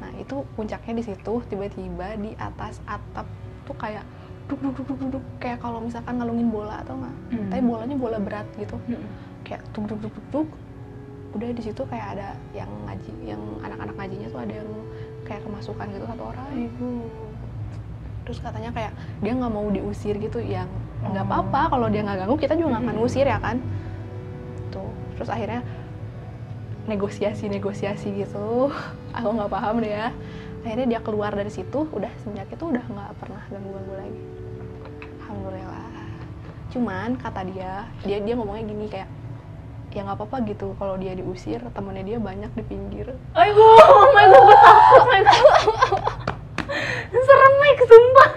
[0.00, 3.28] nah itu puncaknya di situ tiba-tiba di atas atap
[3.64, 4.04] tuh kayak
[4.44, 5.24] duk duk duk duk duk, duk.
[5.38, 7.48] kayak kalau misalkan ngalungin bola atau nggak Hmm.
[7.48, 9.08] tapi bolanya bola berat gitu Mm-mm.
[9.42, 10.48] kayak duk duk duk duk duk
[11.34, 14.70] udah di situ kayak ada yang ngaji yang anak-anak ngajinya tuh ada yang
[15.24, 16.46] kayak kemasukan gitu satu orang
[18.24, 20.68] terus katanya kayak dia nggak mau diusir gitu yang
[21.04, 21.28] nggak Oh.
[21.28, 21.60] apa-apa.
[21.70, 23.56] Kalau dia nggak ganggu kita juga nggak akan ngusir ya kan?
[24.68, 25.60] Tuh terus akhirnya
[26.84, 28.68] negosiasi negosiasi gitu.
[29.16, 30.08] Aku nggak paham deh ya.
[30.64, 34.20] Akhirnya dia keluar dari situ udah semenjak itu udah nggak pernah ganggu ganggu lagi.
[35.20, 35.88] Alhamdulillah.
[36.72, 39.08] Cuman kata dia dia dia ngomongnya gini kayak
[39.94, 43.14] ya nggak apa-apa gitu kalau dia diusir temennya dia banyak di pinggir.
[43.32, 45.44] Ayo, oh my god, takut, my god.
[47.24, 48.30] Serem, Mike, sumpah.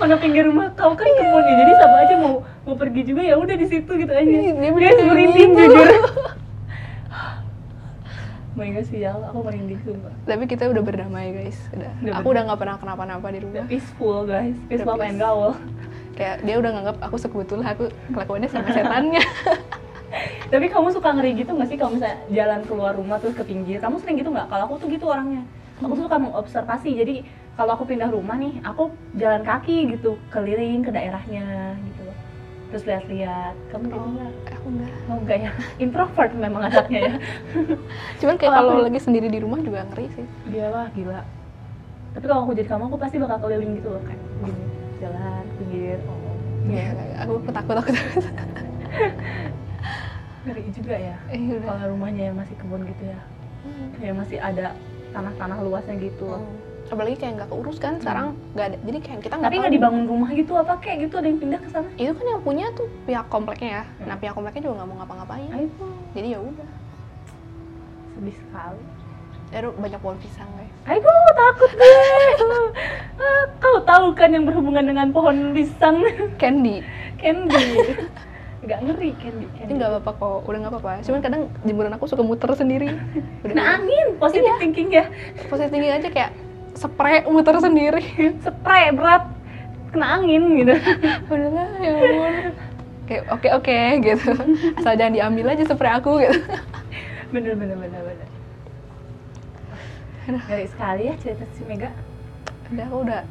[0.00, 2.34] Mana pinggir rumah kau kan kebun ya, jadi sama aja mau
[2.64, 4.24] mau pergi juga ya udah di situ gitu aja.
[4.24, 5.88] Ih, dia Dia merinding jujur.
[8.50, 10.12] Oh my god sih ya, aku merinding sumpah.
[10.26, 13.64] tapi kita udah berdamai guys udah, Udah aku udah nggak pernah kenapa-napa di rumah Udah
[13.64, 15.16] peaceful guys, peaceful and peace.
[15.16, 15.52] gaul.
[16.12, 19.22] kayak dia udah nganggap aku sekutu lah aku kelakuannya sama setannya
[20.50, 23.78] Tapi kamu suka ngeri gitu nggak sih kalau misalnya jalan keluar rumah terus ke pinggir?
[23.78, 24.50] Kamu sering gitu nggak?
[24.50, 25.46] Kalau aku tuh gitu orangnya.
[25.78, 26.90] Aku suka mengobservasi.
[26.98, 27.14] Jadi
[27.60, 28.88] kalau aku pindah rumah nih, aku
[29.20, 32.08] jalan kaki gitu, keliling ke daerahnya gitu.
[32.72, 33.52] Terus lihat-lihat.
[33.68, 34.32] Kamu gitu oh, nggak?
[34.56, 35.50] aku enggak Oh enggak ya?
[35.84, 37.14] Introvert memang anaknya ya.
[38.24, 41.20] cuman kayak Kalau kalau aku- lagi sendiri di rumah juga ngeri sih Dia lah gila.
[42.16, 44.64] Tapi kalau aku jadi kamu, aku pasti bakal keliling gitu loh kayak gini,
[45.04, 45.98] jalan pinggir.
[46.08, 46.16] Oh,
[46.64, 46.88] Iya,
[47.28, 47.92] aku takut takut
[50.48, 51.16] ngeri juga ya.
[51.28, 53.20] eh udah Kalau rumahnya yang masih kebun gitu ya,
[54.00, 54.72] yang masih ada
[55.12, 56.24] tanah-tanah luasnya gitu.
[56.24, 56.69] Hmm.
[56.90, 60.04] Apalagi kayak nggak keurus kan sekarang nggak ada jadi kayak kita nggak Tapi nggak dibangun
[60.04, 61.88] rumah gitu apa kayak gitu ada yang pindah ke sana?
[61.94, 64.06] itu kan yang punya tuh pihak kompleknya ya Hmm.
[64.06, 65.66] nah pihak kompleknya juga nggak mau ngapa-ngapain Ayo,
[66.12, 66.68] jadi ya udah
[68.12, 68.82] sedih sekali.
[69.50, 71.00] udah banyak pohon pisang guys Ayo,
[71.32, 72.32] takut deh.
[73.20, 76.00] Ah, Kau tahu kan yang berhubungan dengan pohon pisang,
[76.40, 76.80] candy
[77.16, 77.60] candy.
[78.62, 79.48] Gak ngeri candy.
[79.58, 82.92] ini nggak apa-apa kok udah nggak apa-apa cuman kadang jemuran aku suka muter sendiri
[83.40, 85.08] udah Kena angin, positive thinking ya.
[85.48, 86.30] positif tinggi aja kayak
[86.74, 88.04] spray muter sendiri
[88.40, 89.26] Spray berat,
[89.90, 90.74] kena angin gitu.
[91.30, 92.34] udahlah ya ampun
[93.10, 94.30] kayak oke oke gitu
[94.78, 96.38] asal jangan diambil aja spray aku gitu
[97.30, 98.28] Bener bener bener bener.
[100.50, 101.90] Ngeri sekali ya cerita si Mega.
[102.70, 103.22] udah aku udah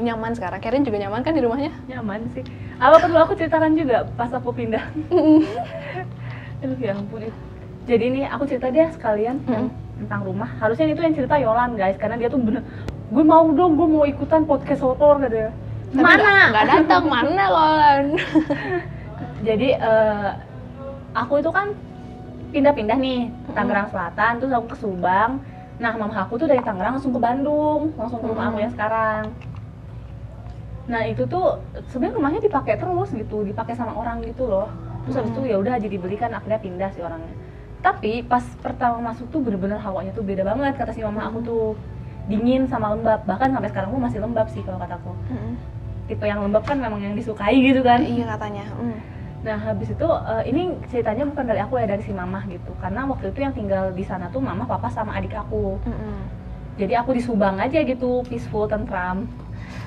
[0.00, 2.40] nyaman sekarang Karen juga nyaman kan di rumahnya Nyaman sih.
[2.80, 4.80] Apa perlu aku ceritakan juga pas aku pindah?
[6.64, 7.28] Aduh ya ampun.
[7.84, 9.68] Jadi nih aku cerita dia sekalian yang
[10.04, 10.50] tentang rumah.
[10.58, 12.62] Harusnya itu yang cerita Yolan guys, karena dia tuh bener.
[13.12, 15.52] Gue mau dong, gue mau ikutan podcast horor katanya.
[15.92, 18.04] Tapi nggak- datang mana Lolan
[19.48, 20.30] Jadi eh,
[21.12, 21.76] aku itu kan
[22.52, 25.40] pindah-pindah nih ke Tangerang Selatan, terus aku ke Subang.
[25.80, 29.28] Nah, mama aku tuh dari Tangerang langsung ke Bandung, langsung ke rumah aku yang sekarang.
[30.82, 34.66] Nah itu tuh sebenarnya rumahnya dipakai terus gitu, dipakai sama orang gitu loh.
[35.06, 37.34] Terus habis itu ya udah jadi dibelikan akhirnya pindah si orangnya.
[37.82, 41.66] Tapi pas pertama masuk tuh bener-bener hawanya tuh beda banget kata si mama aku tuh.
[42.30, 43.26] Dingin sama lembab.
[43.26, 45.10] Bahkan sampai sekarang pun masih lembab sih kalau kataku
[46.06, 48.02] tipe yang lembab kan memang yang disukai gitu kan.
[48.02, 48.66] Iya katanya.
[48.78, 48.98] Mm.
[49.42, 52.70] Nah habis itu eh, ini ceritanya bukan dari aku ya dari si mama gitu.
[52.78, 55.78] Karena waktu itu yang tinggal di sana tuh mama papa sama adik aku.
[55.82, 56.16] Mm-mm.
[56.72, 59.28] jadi aku di Subang aja gitu peaceful tentram.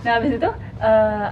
[0.03, 0.49] Nah habis itu
[0.84, 1.27] eh,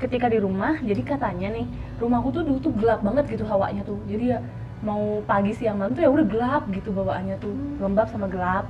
[0.00, 1.66] ketika di rumah jadi katanya nih
[1.98, 3.98] rumahku tuh dulu tuh gelap banget gitu hawanya tuh.
[4.08, 4.38] Jadi ya
[4.78, 7.54] mau pagi siang malam tuh ya udah gelap gitu bawaannya tuh.
[7.82, 8.66] Lembab sama gelap.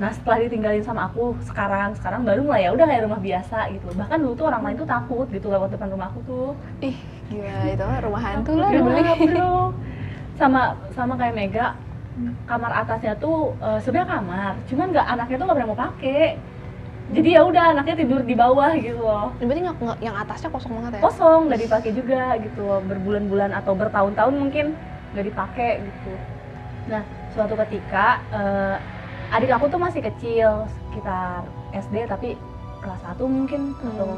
[0.00, 3.86] Nah setelah ditinggalin sama aku sekarang sekarang baru mulai ya udah kayak rumah biasa gitu.
[3.94, 6.50] Bahkan dulu tuh orang lain tuh takut gitu lewat depan rumahku tuh.
[6.80, 6.96] Ih
[7.30, 9.70] gila itu mah rumah hantu lah dibeli bro.
[10.40, 11.66] sama sama kayak Mega
[12.48, 14.52] kamar atasnya tuh eh, sebenarnya kamar.
[14.66, 16.24] Cuman nggak anaknya tuh nggak pernah mau pakai
[17.10, 19.34] jadi ya udah anaknya tidur di bawah gitu loh.
[19.42, 21.00] Berarti nggak- yang atasnya kosong banget ya?
[21.02, 22.80] Kosong nggak dipakai juga gitu loh.
[22.86, 24.66] Berbulan-bulan atau bertahun-tahun mungkin
[25.10, 26.12] nggak dipakai gitu
[26.86, 28.76] nah suatu ketika eh,
[29.30, 32.34] adik aku tuh masih kecil sekitar SD tapi
[32.80, 33.90] kelas 1 mungkin Hmm.
[33.92, 34.08] atau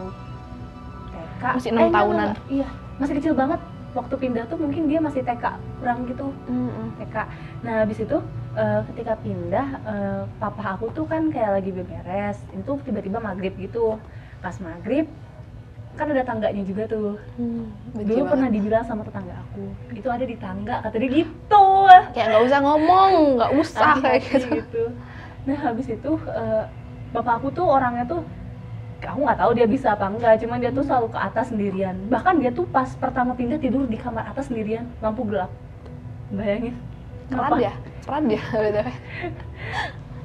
[1.12, 2.28] TK Masih enam Eh, tahunan.
[2.30, 3.60] enggak, iya masih kecil banget
[3.92, 5.44] waktu pindah tuh mungkin dia masih TK
[5.76, 6.96] kurang gitu Mm-mm.
[6.96, 7.16] TK.
[7.60, 8.16] Nah habis itu
[8.54, 12.40] eh, ketika pindah eh, papa aku tuh kan kayak lagi beberes.
[12.54, 14.00] Itu tiba-tiba maghrib gitu.
[14.40, 15.04] Pas maghrib
[15.92, 17.20] kan ada tangganya juga tuh.
[17.36, 18.32] Hmm, Dulu banget.
[18.32, 21.64] pernah dibilang sama tetangga aku, itu ada di tangga kata dia gitu.
[22.16, 24.84] kayak nggak usah ngomong nggak usah kayak Hati-hati gitu
[25.42, 26.64] Nah habis itu eh,
[27.12, 28.22] bapak aku tuh orangnya tuh
[29.02, 31.96] aku nggak tahu dia bisa apa enggak, cuman dia tuh selalu ke atas sendirian.
[32.06, 35.50] Bahkan dia tuh pas pertama pindah tidur di kamar atas sendirian, lampu gelap.
[36.32, 36.78] Bayangin.
[37.32, 37.72] keran dia
[38.04, 38.88] keran dia btw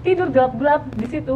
[0.03, 1.35] tidur gelap-gelap di situ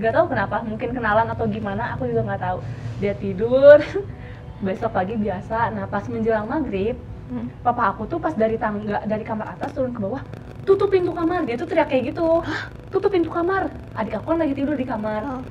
[0.00, 2.58] nggak tahu kenapa mungkin kenalan atau gimana aku juga nggak tahu.
[3.04, 3.78] Dia tidur
[4.66, 5.76] besok pagi biasa.
[5.76, 6.96] Nah pas menjelang maghrib
[7.30, 7.46] Hmm.
[7.62, 10.18] papa aku tuh pas dari tangga dari kamar atas turun ke bawah
[10.66, 11.46] tutup pintu kamar.
[11.46, 12.42] Dia tuh teriak kayak gitu
[12.90, 13.70] tutup pintu kamar.
[13.94, 15.22] Adik aku kan lagi tidur di kamar.
[15.22, 15.42] Oh.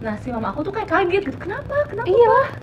[0.00, 1.76] nah si mama aku tuh kayak kaget gitu kenapa?
[1.92, 2.56] Kenapa iya.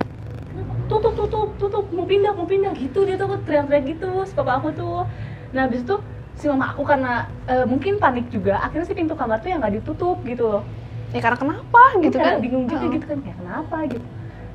[0.49, 0.73] Kenapa?
[0.89, 2.73] tutup tutup tutup mau pindah mau pindah.
[2.73, 5.05] Gitu dia tuh teriak-teriak gitu si papa aku tuh.
[5.53, 6.01] Nah habis itu
[6.33, 9.85] si mama aku karena eh, mungkin panik juga akhirnya si pintu kamar tuh yang nggak
[9.85, 10.63] ditutup gitu loh
[11.11, 11.81] ya karena kenapa?
[12.03, 12.35] Gitu Iya, kan?
[12.43, 12.91] bingung juga Oh.
[12.95, 14.07] gitu kan kayak kenapa gitu.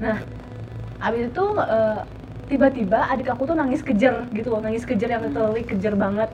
[0.02, 0.16] Nah
[1.04, 1.98] habis itu eh,
[2.50, 6.30] tiba-tiba adik aku tuh nangis kejer gitu loh nangis kejer yang literally kejer banget.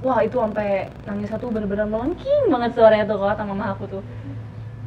[0.00, 4.02] Wah itu sampai nangis satu bener-bener melengking banget suaranya tuh kata mama aku tuh.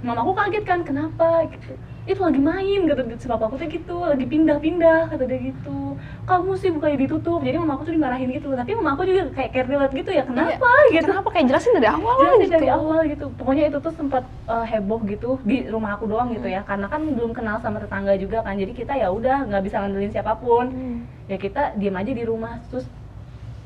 [0.02, 1.46] Mama aku kaget kan kenapa?
[1.54, 5.96] Gitu itu lagi main kata si papa aku tuh gitu lagi pindah-pindah kata dia gitu.
[6.28, 8.52] Kamu sih bukannya ditutup jadi mama aku tuh dimarahin gitu.
[8.52, 11.08] Tapi mama aku juga kayak care relate gitu ya kenapa gitu?
[11.08, 11.28] kenapa?
[11.32, 12.54] Kayak jelasin dari awal Jelasin gitu.
[12.60, 13.26] dari awal gitu.
[13.40, 16.68] Pokoknya itu tuh sempat eh, heboh gitu di rumah aku doang gitu ya.
[16.68, 18.60] Karena kan belum kenal sama tetangga juga kan.
[18.60, 20.66] Jadi kita ya udah nggak bisa ngandelin siapa pun.
[20.72, 20.98] Hmm.
[21.32, 22.60] ya kita diem aja di rumah.
[22.68, 22.84] Terus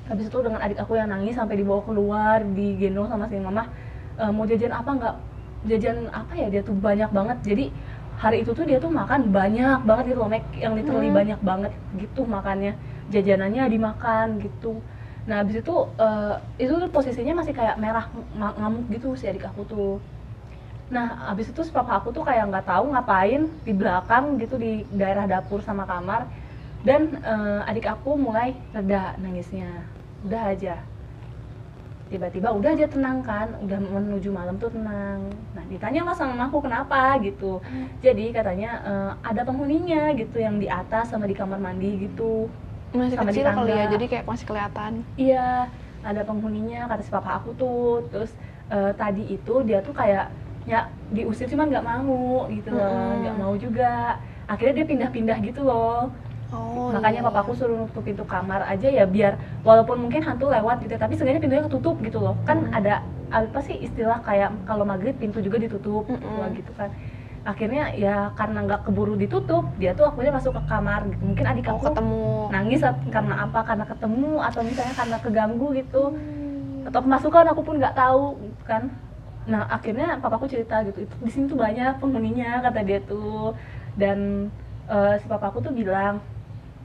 [0.07, 3.65] habis itu dengan adik aku yang nangis sampai dibawa keluar digendong sama si mama
[4.21, 5.15] "Eh, mau jajan apa nggak?
[5.67, 6.47] Jajan apa ya?
[6.53, 7.37] Dia tuh banyak banget.
[7.43, 7.65] Jadi
[8.23, 10.43] hari itu tuh dia tuh makan banyak banget gitu loh Mek.
[10.63, 11.19] yang literally Hmm.
[11.19, 12.73] banyak banget gitu makannya.
[13.13, 14.73] Jajanannya dimakan gitu.
[15.29, 15.73] Nah habis itu
[16.05, 18.05] eh, itu tuh posisinya masih kayak merah
[18.59, 19.91] ngamuk gitu si adik aku tuh.
[20.95, 25.25] Nah habis itu papa aku tuh kayak nggak tahu ngapain di belakang gitu di daerah
[25.27, 26.21] dapur sama kamar.
[26.87, 29.69] Dan eh, adik aku mulai reda nangisnya.
[30.25, 30.75] Udah aja
[32.07, 35.19] tiba-tiba udah aja tenang kan udah menuju malam tuh tenang
[35.55, 37.59] nah ditanya lah sama mamaku kenapa gitu
[37.99, 42.47] jadi katanya eh, ada penghuninya gitu yang di atas sama di kamar mandi gitu
[42.95, 45.67] masih Sama di kecil kali ya jadi kayak masih kelihatan Iya,
[46.05, 48.05] ada penghuninya kata si papa aku tuh.
[48.13, 48.31] Terus
[48.71, 50.31] eh, tadi itu dia tuh kayak
[50.67, 53.19] ya diusir cuman nggak mau gitu loh, Mm-mm.
[53.23, 54.19] nggak mau juga.
[54.47, 56.11] Akhirnya dia pindah-pindah gitu loh.
[56.53, 57.27] Oh Makanya iya.
[57.27, 59.33] papaku suruh nutup pintu kamar aja ya biar
[59.67, 62.35] walaupun mungkin hantu lewat gitu, tapi seenggaknya pintunya ketutup gitu loh.
[62.47, 62.77] Kan Mm.
[62.77, 62.93] ada
[63.27, 66.37] apa sih istilah kayak kalau maghrib pintu juga ditutup gitu, Mm-mm.
[66.39, 66.89] loh, gitu kan.
[67.43, 71.23] Akhirnya ya karena nggak keburu ditutup, dia tuh akhirnya masuk ke kamar gitu.
[71.23, 72.19] Mungkin adik oh aku ketemu
[72.51, 72.81] nangis
[73.11, 76.87] karena apa karena ketemu atau misalnya karena keganggu gitu Hmm.
[76.87, 78.87] atau kemasukan aku pun nggak tahu kan
[79.47, 83.55] nah akhirnya papaku cerita gitu itu di sini tuh banyak penghuninya kata dia tuh
[83.95, 84.51] dan
[84.87, 86.19] eh, si papaku tuh bilang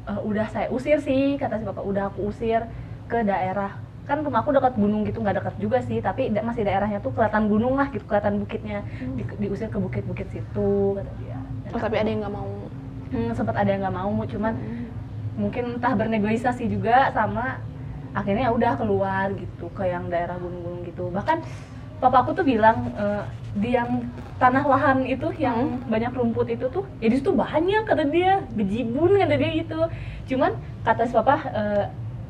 [0.02, 2.66] "Eh, udah saya usir sih kata si papa udah aku usir
[3.06, 3.78] ke daerah.
[4.02, 7.46] Kan rumahku dekat gunung gitu nggak dekat juga sih tapi da- masih daerahnya tuh kelihatan
[7.46, 8.82] gunung lah gitu kelihatan bukitnya.
[9.14, 11.38] Di- diusir ke bukit-bukit situ kata dia.
[11.66, 12.50] Dan Oh, tapi ada yang nggak mau?
[13.12, 14.54] Hmm, sempat ada yang nggak mau cuman
[15.38, 17.60] mungkin entah bernegosiasi juga sama
[18.12, 21.08] akhirnya ya udah keluar gitu ke yang daerah gunung-gunung gitu.
[21.08, 21.38] Bahkan
[22.02, 23.22] papaku tuh bilang eh,
[23.54, 24.02] di yang
[24.42, 28.42] tanah lahan itu yang banyak rumput itu tuh ya di situ banyak kata dia.
[28.58, 29.80] Bejibun kata dia gitu.
[30.34, 31.84] Cuman kata si papa eh,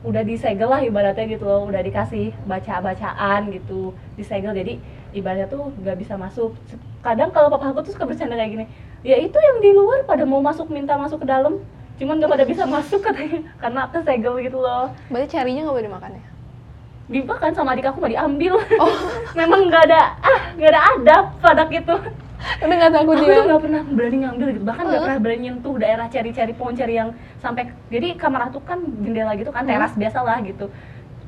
[0.04, 4.52] udah disegel lah ibaratnya gitu loh udah dikasih baca bacaan gitu disegel.
[4.52, 4.76] Jadi
[5.16, 6.52] ibaratnya tuh nggak bisa masuk.
[7.00, 8.66] Kadang kalau papa aku tuh suka bercanda kayak gini
[9.02, 11.58] ya itu yang di luar pada mau masuk minta masuk ke dalam
[11.98, 13.40] cuman nggak pada bisa masuk katanya.
[13.62, 14.92] Karena kesegel gitu loh.
[15.08, 16.31] Berarti carinya nggak boleh dimakan ya
[17.10, 18.58] dimakan sama adik aku mah diambil.
[19.38, 21.94] Memang nggak ada ah nggak ada adab pada gitu.
[22.62, 23.34] Udah nggak takut aku dia.
[23.38, 24.64] tuh nggak pernah berani ngambil gitu.
[24.66, 25.06] Bahkan nggak Uh.
[25.06, 29.50] pernah berani nyentuh daerah cari-cari pohon cari yang sampai jadi kamar aku kan jendela gitu
[29.54, 30.66] kan teras biasa lah gitu.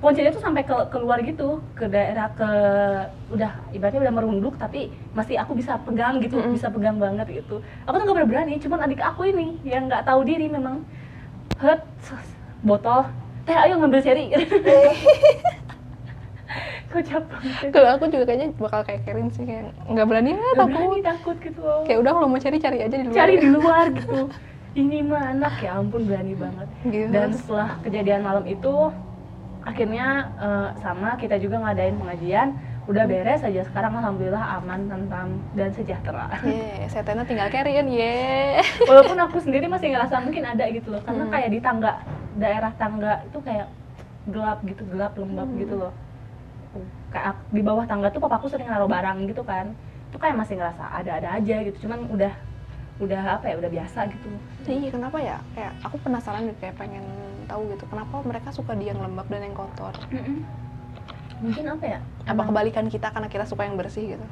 [0.02, 2.48] Pohon ceri itu sampai ke keluar gitu ke daerah ke
[3.32, 6.52] udah ibaratnya udah merunduk tapi masih aku bisa pegang gitu Mm-mm.
[6.52, 7.64] bisa pegang banget gitu.
[7.88, 10.84] Aku tuh nggak pernah berani cuman adik aku ini yang nggak tahu diri memang.
[11.62, 11.80] Het
[12.60, 13.06] botol
[13.46, 14.32] teh ayo ngambil ceri
[16.94, 20.70] kocak banget kalau aku juga kayaknya bakal kayak Kerin sih kayak nggak berani ya takut
[20.78, 23.16] berani takut gitu loh kayak udah kalau mau cari cari aja di luar.
[23.18, 24.20] Cari di luar gitu.
[24.74, 26.68] Ini mah anak ya ampun berani banget.
[26.82, 27.10] Gitu.
[27.10, 28.74] Dan setelah kejadian malam itu
[29.62, 32.48] akhirnya eh, sama kita juga ngadain pengajian.
[32.84, 36.28] Udah beres aja sekarang alhamdulillah aman tentram dan sejahtera.
[36.44, 38.60] Ye, setena tinggal carryin ye.
[38.90, 41.00] walaupun aku sendiri masih ngerasa mungkin ada gitu loh.
[41.00, 41.32] Karena Hmm.
[41.32, 41.92] kayak di tangga
[42.36, 43.66] daerah tangga itu kayak
[44.28, 45.60] gelap gitu gelap lembab Hmm.
[45.60, 45.92] gitu loh
[47.12, 49.66] kayak ak- di bawah tangga tuh papaku sering naruh barang gitu kan
[50.10, 52.32] itu kayak masih ngerasa ada-ada aja gitu cuman udah
[53.02, 54.30] udah apa ya udah biasa gitu
[54.64, 55.36] Iya kenapa ya?
[55.52, 57.04] Kayak aku penasaran deh kayak pengen
[57.50, 57.84] tahu gitu.
[57.90, 59.92] Kenapa mereka suka di yang lembab dan yang kotor?
[61.42, 64.24] mungkin apa ya Apa emang, kebalikan kita karena kita suka yang bersih gitu?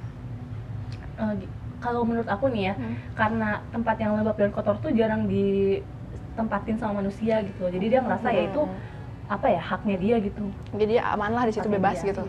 [1.39, 2.95] gi- kalau menurut aku nih ya Hmm.
[3.19, 8.29] karena tempat yang lembab dan kotor tuh jarang ditempatin sama manusia gitu jadi dia ngerasa
[8.31, 8.92] ya itu Hmm.
[9.33, 12.23] Apa ya haknya dia gitu Jadi aman lah di situ Haknya bebas dia, gitu.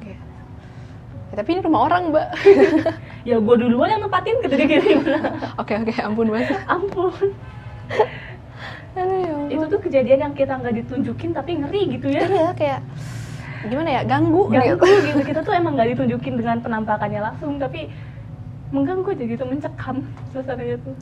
[0.00, 0.16] iya.
[1.26, 2.26] Ya, tapi ini rumah orang mbak.
[3.28, 5.18] ya gue duluan yang nempatin gitu dia gimana
[5.60, 6.46] oke oke ampun mbak.
[6.74, 7.12] ampun
[8.96, 9.50] Aduh ya ampun.
[9.50, 12.80] itu tuh kejadian yang kita nggak ditunjukin tapi ngeri gitu ya Iya kayak
[13.66, 15.10] gimana ya ganggu, ganggu gitu.
[15.10, 17.90] gitu kita tuh emang nggak ditunjukin dengan penampakannya langsung tapi
[18.70, 19.96] mengganggu aja gitu mencekam
[20.30, 20.94] suasananya tuh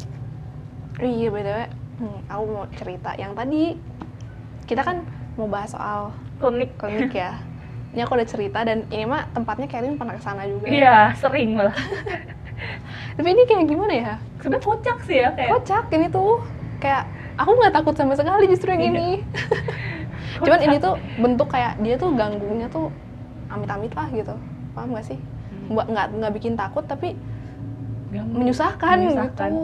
[0.95, 1.59] Iya btw,
[1.99, 3.75] hmm, aku mau cerita yang tadi
[4.65, 5.03] kita kan
[5.35, 7.39] mau bahas soal klinik klinik ya.
[7.91, 10.67] Ini aku udah cerita dan ini mah tempatnya Karin pernah ke sana juga.
[10.67, 11.75] iya sering malah
[13.17, 14.15] Tapi ini kayak gimana ya?
[14.39, 16.43] sebenarnya kocak sih ya kayak Kocak ini tuh
[16.79, 18.91] kayak aku nggak takut sama sekali justru yang Iya.
[18.91, 19.09] ini.
[20.43, 22.91] Cuman ini tuh bentuk kayak dia tuh ganggunya tuh
[23.47, 24.35] amit-amit lah gitu.
[24.75, 25.19] Paham gak sih?
[25.71, 27.15] Nggak nggak nggak bikin takut tapi
[28.11, 28.35] Ganggu.
[28.37, 29.51] menyusahkan, Menyusahkan.
[29.51, 29.63] gitu.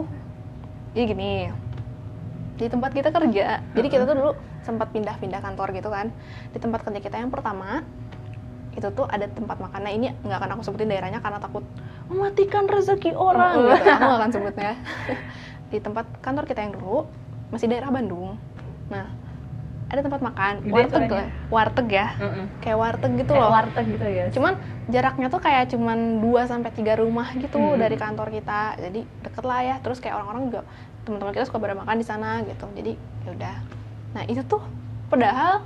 [0.91, 1.31] Jadi gini,
[2.61, 4.31] di tempat kita kerja, jadi kita tuh dulu
[4.61, 6.13] sempat pindah-pindah kantor gitu kan.
[6.47, 7.81] Di tempat kerja kita yang pertama,
[8.71, 9.81] itu tuh ada tempat makan.
[9.81, 11.65] Nah ini nggak akan aku sebutin daerahnya karena takut
[12.05, 13.65] mematikan rezeki orang.
[13.65, 13.89] Gitu.
[13.89, 14.73] Aku nggak akan sebutnya.
[15.67, 17.07] di tempat kantor kita yang dulu
[17.49, 18.37] masih daerah Bandung.
[18.87, 19.07] Nah
[19.87, 22.45] ada tempat makan, Gede warteg lah, warteg ya, Mm-mm.
[22.63, 23.51] kayak warteg gitu Kayak loh.
[23.51, 24.53] warteg gitu ya Cuman
[24.87, 27.75] jaraknya tuh kayak cuman 2 sampai 3 rumah gitu Hmm.
[27.75, 28.79] dari kantor kita.
[28.79, 29.75] Jadi deket lah ya.
[29.83, 30.61] Terus kayak orang-orang juga
[31.03, 32.65] teman-teman kita suka pada makan di sana gitu.
[32.77, 32.93] Jadi
[33.25, 33.55] ya udah.
[34.11, 34.61] Nah, itu tuh
[35.07, 35.65] padahal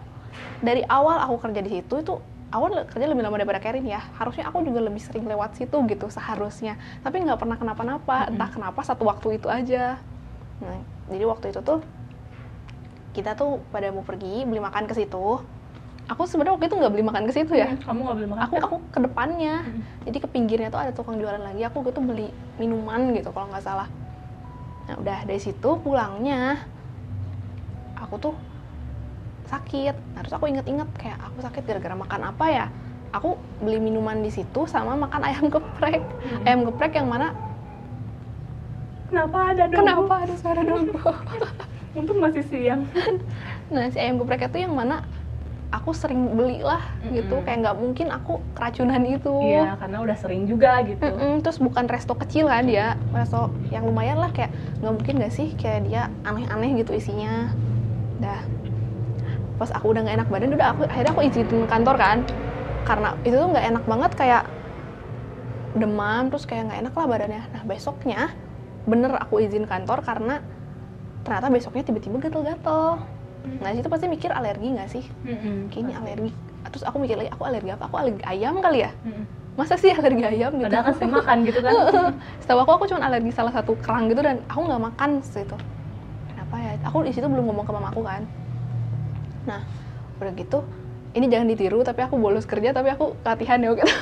[0.60, 2.14] dari awal aku kerja di situ itu
[2.54, 4.00] awal kerja lebih lama daripada Karin ya.
[4.16, 6.80] Harusnya aku juga lebih sering lewat situ gitu seharusnya.
[7.04, 8.28] Tapi nggak pernah kenapa-napa.
[8.28, 8.32] Mm-mm.
[8.38, 10.00] Entah kenapa satu waktu itu aja.
[10.64, 10.80] Nah,
[11.12, 11.84] jadi waktu itu tuh
[13.16, 15.40] kita tuh pada mau pergi beli makan ke situ.
[16.06, 18.56] Aku sebenarnya waktu itu nggak beli makan ke situ ya kamu nggak beli makan aku
[18.62, 19.82] aku ke depannya Hmm.
[20.06, 22.30] jadi ke pinggirnya tuh ada tukang jualan lagi aku gitu beli
[22.62, 23.90] minuman gitu kalau nggak salah
[24.86, 26.62] nah udah dari situ pulangnya
[27.98, 28.36] aku tuh
[29.46, 29.96] sakit.
[30.14, 32.66] Nah, terus aku inget-inget kayak aku sakit gara-gara makan apa ya?
[33.14, 36.02] Aku beli minuman di situ sama makan ayam geprek.
[36.02, 36.46] Hmm.
[36.48, 37.34] ayam geprek yang mana?
[39.06, 41.10] Kenapa ada dong kenapa ada suara dombo
[41.98, 42.84] untung masih siang.
[43.72, 45.06] Nah si ayam geprek itu yang mana
[45.74, 47.42] aku sering beli lah gitu.
[47.46, 49.34] Kayak nggak mungkin aku keracunan itu.
[49.42, 51.02] Iya karena udah sering juga gitu.
[51.02, 55.34] Mm-mm, terus bukan resto kecil kan dia resto yang lumayan lah kayak nggak mungkin gak
[55.34, 55.54] sih?
[55.58, 57.50] Kayak dia aneh-aneh gitu isinya.
[58.22, 58.42] Dah.
[59.56, 62.18] Pas aku udah nggak enak badan udah aku akhirnya aku izinin kantor kan.
[62.86, 64.44] Karena itu tuh nggak enak banget kayak
[65.76, 67.44] demam terus kayak nggak enak lah badannya.
[67.52, 68.32] Nah besoknya
[68.86, 70.40] bener aku izin kantor karena
[71.26, 73.02] ternyata besoknya tiba-tiba gatel-gatel
[73.62, 75.04] nah situ pasti mikir alergi nggak sih?
[75.24, 75.70] Mm-mm.
[75.70, 76.32] kayak ini alergi.
[76.70, 77.84] Terus aku mikir lagi aku alergi apa?
[77.88, 78.92] Aku alergi ayam kali ya?
[79.02, 79.26] Mm-mm.
[79.56, 80.52] masa sih alergi ayam?
[80.56, 80.68] gitu.
[80.68, 81.74] Padahal kan makan gitu kan.
[82.44, 85.56] Setahu aku aku cuma alergi salah satu kerang gitu dan aku nggak makan situ
[86.28, 86.72] kenapa ya?
[86.84, 88.22] Aku di situ belum ngomong ke mamaku kan.
[89.48, 89.62] Nah
[90.20, 90.60] udah gitu
[91.16, 93.88] ini jangan ditiru tapi aku bolos kerja tapi aku latihan ya gitu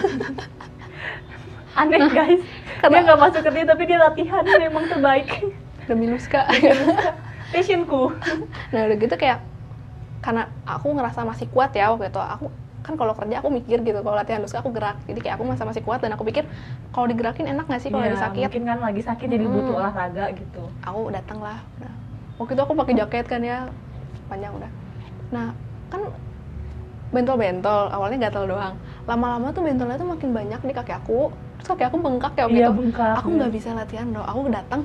[1.73, 2.41] aneh guys.
[2.81, 5.29] Karena- dia nggak masuk kerja tapi dia latihan memang terbaik.
[5.83, 6.47] Demi Luska
[7.53, 8.01] passionku.
[8.73, 9.39] Nah udah gitu kayak
[10.25, 12.19] karena aku ngerasa masih kuat ya waktu itu.
[12.19, 12.45] Aku
[12.85, 14.97] kan kalau kerja aku mikir gitu kalau latihan Luska aku gerak.
[15.09, 16.45] Jadi kayak aku masih masih kuat dan aku pikir
[16.93, 18.49] kalau digerakin enak nggak sih kalau Iya, lagi sakit?
[18.49, 19.55] mungkin kan lagi sakit jadi Mm-mm.
[19.55, 20.63] butuh olahraga gitu.
[20.83, 21.93] Aku datang lah udah.
[22.39, 23.57] waktu itu aku pakai jaket kan ya
[24.29, 24.71] panjang udah.
[25.35, 25.47] Nah
[25.91, 26.01] kan
[27.13, 28.73] bentol-bentol awalnya gatal doang.
[29.05, 31.29] Lama-lama tuh bentolnya tuh makin banyak di kaki aku
[31.61, 32.73] terus kaki aku bengkak ya waktu iya itu.
[32.77, 33.17] bengkak.
[33.17, 34.25] Aku nggak bisa latihan dong.
[34.25, 34.81] Aku datang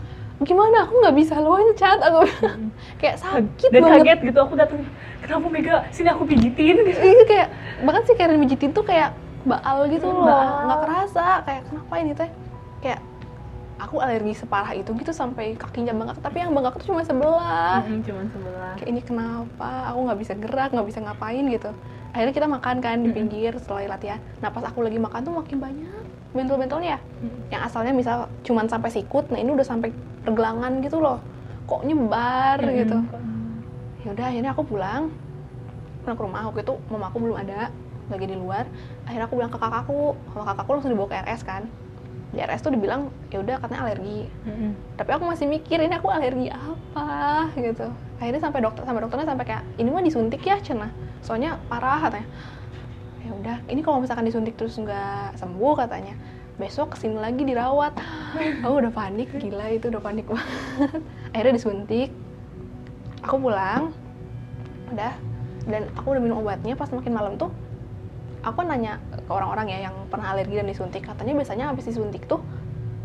[0.47, 0.87] gimana?
[0.87, 2.23] Aku nggak bisa loncat aku
[3.03, 3.99] kayak sakit dan banget.
[4.07, 4.81] kaget gitu aku datang
[5.19, 5.77] kenapa Mega?
[5.91, 6.77] Sini aku pijitin.
[6.87, 7.49] Gitu iya kayak
[7.83, 10.31] bahkan si Karen mijitin tuh kayak baal gitu loh.
[10.31, 10.71] Baal.
[10.71, 12.31] nggak kerasa kayak kenapa ini teh?
[12.79, 13.01] Kayak
[13.79, 16.19] aku alergi separah itu gitu sampai kakinya bengkak.
[16.23, 17.83] Tapi yang bengkak tuh cuma sebelah.
[17.83, 18.75] Mm-mm, cuman sebelah.
[18.79, 19.71] Kayak ini kenapa?
[19.91, 21.71] Aku nggak bisa gerak nggak bisa ngapain gitu.
[22.15, 24.23] Akhirnya kita makan kan di pinggir setelah latihan.
[24.39, 27.51] Nah pas aku lagi makan tuh makin banyak bentol-bentolnya Mm.
[27.51, 29.91] yang asalnya misal cuman sampai sikut nah ini udah sampai
[30.23, 31.19] pergelangan gitu loh.
[31.67, 32.79] Kok nyebar Mm-mm.
[32.79, 32.99] gitu.
[34.07, 35.11] Ya udah akhirnya aku pulang.
[36.05, 36.43] Pulang ke rumah.
[36.47, 37.69] Waktu itu mamaku belum ada
[38.09, 38.65] lagi di luar.
[39.05, 40.15] Akhirnya aku bilang ke kakakku.
[40.15, 41.63] Kalau kakakku langsung dibawa ke RS kan.
[42.29, 44.29] Di RS tuh dibilang ya udah katanya alergi.
[44.95, 47.49] Tapi aku masih mikir ini aku alergi apa?
[47.57, 47.89] gitu.
[48.21, 50.89] Akhirnya sampai dokter sampai dokternya sampai kayak ini mah disuntik ya cina.
[51.21, 52.29] Soalnya parah katanya
[53.29, 56.17] ya udah ini kalau misalkan disuntik terus nggak sembuh katanya
[56.59, 57.95] besok ke sini lagi dirawat.
[58.67, 61.05] Aku udah panik gila itu udah panik banget.
[61.31, 62.11] Akhirnya disuntik
[63.21, 63.93] aku pulang
[64.91, 65.15] udah.
[65.69, 67.53] Dan aku udah minum obatnya pas makin malam tuh
[68.41, 72.41] aku nanya ke orang-orang ya yang pernah alergi dan disuntik katanya biasanya habis disuntik tuh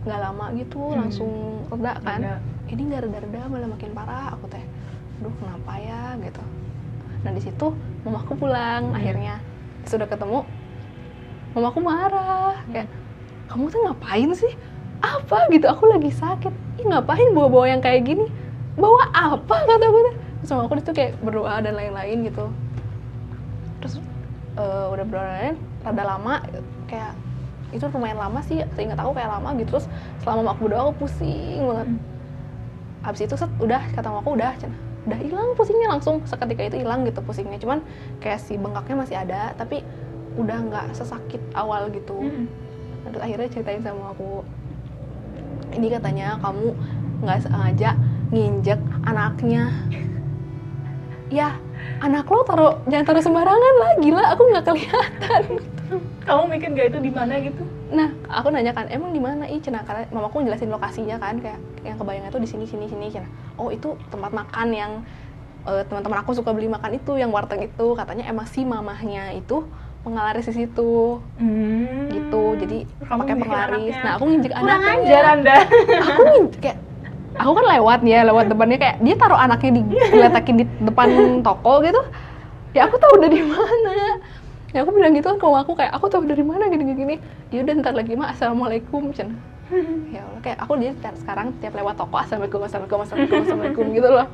[0.08, 1.04] nggak lama gitu Hmm.
[1.04, 1.32] langsung
[1.70, 2.24] reda kan.
[2.24, 2.40] Reda.
[2.72, 4.34] ini nggak reda-reda malah makin parah.
[4.34, 4.64] Aku teh
[5.22, 6.16] aduh kenapa ya?
[6.18, 6.42] gitu.
[7.22, 7.68] Nah di situ
[8.02, 8.98] mamaku pulang Hmm.
[8.98, 9.38] akhirnya
[9.88, 10.48] sudah ketemu
[11.54, 12.90] mamaku marah kayak
[13.52, 14.54] kamu tuh ngapain sih?
[15.04, 15.68] Apa gitu?
[15.70, 16.54] Aku lagi sakit.
[16.82, 18.26] Ih ngapain bawa-bawa yang kayak gini?
[18.80, 19.68] Bawa apa?
[19.68, 20.16] kata aku tuh.
[20.42, 22.50] Terus mama aku itu kayak berdoa dan lain-lain gitu.
[23.84, 23.94] Terus
[24.58, 26.40] eh, udah berdoa lain rada lama
[26.88, 27.14] kayak
[27.76, 29.78] itu lumayan lama sih seingat aku kayak lama gitu.
[29.78, 29.88] Terus
[30.24, 31.88] selama aku berdoa aku pusing banget.
[31.94, 32.12] Hmm.
[33.04, 37.04] abis itu set udah kata mamaku udah cina udah hilang pusingnya langsung seketika itu hilang
[37.04, 37.60] gitu pusingnya.
[37.60, 37.84] Cuman
[38.24, 39.84] kayak si bengkaknya masih ada tapi
[40.40, 42.18] udah nggak sesakit awal gitu.
[42.18, 42.48] Hmm.
[43.04, 44.48] terus akhirnya ceritain sama aku
[45.76, 46.72] ini katanya kamu
[47.20, 47.90] nggak sengaja
[48.32, 49.70] nginjek anaknya.
[51.34, 51.58] Ya
[51.98, 55.44] anak lo taruh jangan taruh sembarangan lah gila aku nggak kelihatan
[56.24, 57.64] kamu mikir gak itu di mana gitu?
[57.94, 59.46] Nah aku nanya kan emang di mana?
[59.50, 63.12] Ih cina karena mamaku jelasin lokasinya kan kayak yang kebayangnya tuh di sini sini sini
[63.12, 63.28] cina.
[63.60, 64.92] Oh itu tempat makan yang
[65.68, 67.88] eh, teman-teman aku suka beli makan itu yang warteg itu.
[67.94, 69.68] Katanya emang si mamahnya itu
[70.04, 71.22] penglaris di situ.
[72.12, 73.96] Gitu jadi pakai penglaris.
[74.04, 75.04] nah aku nginjek kurang anaknya.
[75.06, 75.56] ajar anda.
[76.14, 76.78] Aku nginjek kayak
[77.34, 81.08] aku kan lewat ya lewat depannya kayak dia taruh anaknya di diletakin di depan
[81.42, 82.02] toko gitu.
[82.74, 84.18] Ya aku tahu dari mana
[84.74, 87.16] ya aku bilang gitu kan ke aku kayak aku tahu dari mana gini gini
[87.54, 89.38] ya udah ntar lagi mah assalamualaikum cen
[90.10, 94.10] ya Allah kayak aku dia tiap- sekarang tiap lewat toko assalamualaikum assalamualaikum assalamualaikum assalamualaikum gitu
[94.10, 94.28] loh.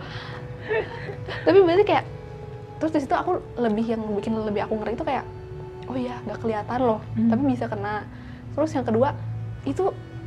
[1.46, 2.06] Tapi berarti kayak
[2.80, 5.24] terus di situ aku lebih yang bikin lebih aku ngeri itu kayak
[5.88, 7.30] oh iya nggak kelihatan loh Hmm.
[7.30, 8.04] tapi bisa kena.
[8.56, 9.10] Terus yang kedua
[9.64, 9.84] itu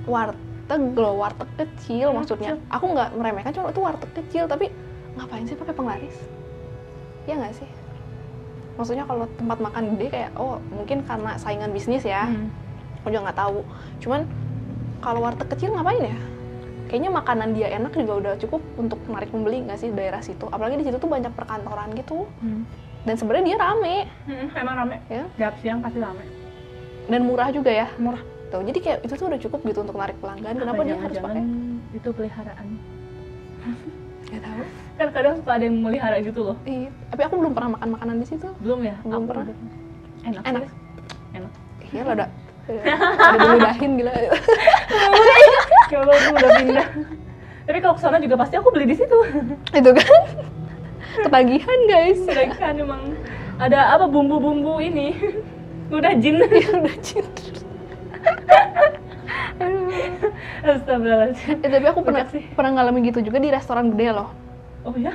[0.07, 2.57] warteg loh warteg kecil Hmm, maksudnya.
[2.57, 2.69] kecil.
[2.69, 4.69] aku nggak meremehkan cuma itu warteg kecil tapi
[5.17, 6.17] ngapain sih pakai penglaris?
[7.27, 7.69] Ya nggak sih
[8.77, 12.29] maksudnya kalau tempat makan gede kayak oh mungkin karena saingan bisnis ya.
[12.29, 12.49] Hmm.
[13.03, 13.59] aku juga nggak tahu.
[13.99, 14.21] Cuman
[15.03, 16.19] kalau warteg kecil ngapain ya?
[16.87, 20.47] Kayaknya makanan dia enak juga udah cukup untuk menarik pembeli nggak sih daerah situ?
[20.47, 22.27] Apalagi di situ tuh banyak perkantoran gitu.
[22.39, 22.65] Hmm.
[23.03, 23.97] dan sebenarnya dia rame.
[24.31, 24.97] Hmm, emang rame.
[25.11, 25.27] Ya.
[25.35, 26.23] Tiap siang pasti rame.
[27.11, 27.91] Dan murah juga ya.
[27.99, 28.23] Murah.
[28.55, 30.55] Tuh jadi kayak itu tuh udah cukup gitu untuk narik pelanggan.
[30.55, 31.43] Kenapa Apa dia harus pakai?
[31.93, 32.67] itu peliharaan.
[34.31, 34.63] Nggak tahu
[35.03, 36.57] kan kadang suka ada yang melihara gitu loh.
[36.63, 38.47] Iya, tapi aku belum pernah makan makanan di situ.
[38.59, 38.95] Belum ya?
[39.03, 39.45] Belum Aku pernah.
[40.23, 40.63] enak Enak.
[40.63, 40.79] sih.
[41.35, 41.53] enak.
[41.85, 42.27] Iya lo ada
[42.63, 44.13] ada diludahin gila.
[45.93, 46.89] Ya Allah aku udah pindah.
[47.63, 49.19] Tapi kalau ke sana juga pasti aku beli di situ.
[49.77, 50.23] Itu kan?
[51.21, 52.21] Ketagihan guys.
[52.57, 53.13] Kan emang.
[53.59, 55.13] Ada apa bumbu-bumbu ini?
[55.93, 56.41] Udah jin.
[56.41, 57.43] Udah cinta
[60.63, 62.43] Astagfirullahaladzim Eh, tapi aku pernah sih.
[62.49, 64.31] pernah ngalamin gitu juga di restoran gede loh
[64.85, 65.15] oh ya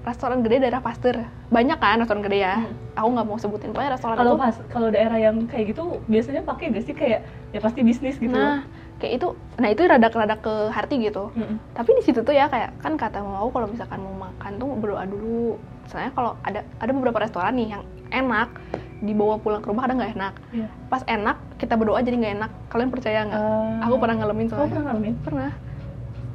[0.00, 1.28] restoran gede daerah Pasteur.
[1.52, 2.64] Banyak kan restoran gede ya?
[2.64, 2.72] Hmm.
[2.96, 6.42] aku nggak mau sebutin pokoknya restoran kalau itu pas kalau daerah yang kayak gitu biasanya
[6.44, 6.94] pakai gak sih?
[6.96, 7.20] Kayak
[7.52, 8.32] ya pasti bisnis gitu.
[8.32, 8.64] Nah
[9.00, 11.32] kayak itu nah itu rada-rada ke hati gitu.
[11.32, 11.56] Mm-mm.
[11.72, 15.04] tapi di situ tuh ya kayak kan kata mau kalau misalkan mau makan tuh berdoa
[15.08, 15.56] dulu.
[15.88, 17.82] Soalnya kalau ada ada beberapa restoran nih yang
[18.12, 18.52] enak
[19.00, 20.34] dibawa pulang ke rumah ada nggak enak.
[20.52, 20.68] Iya.
[20.92, 22.50] pas enak kita berdoa jadi nggak enak.
[22.68, 23.40] Kalian percaya nggak?
[23.40, 25.14] Eh, aku pernah ngalamin soalnya pernah ngalamin?
[25.24, 25.50] Pernah.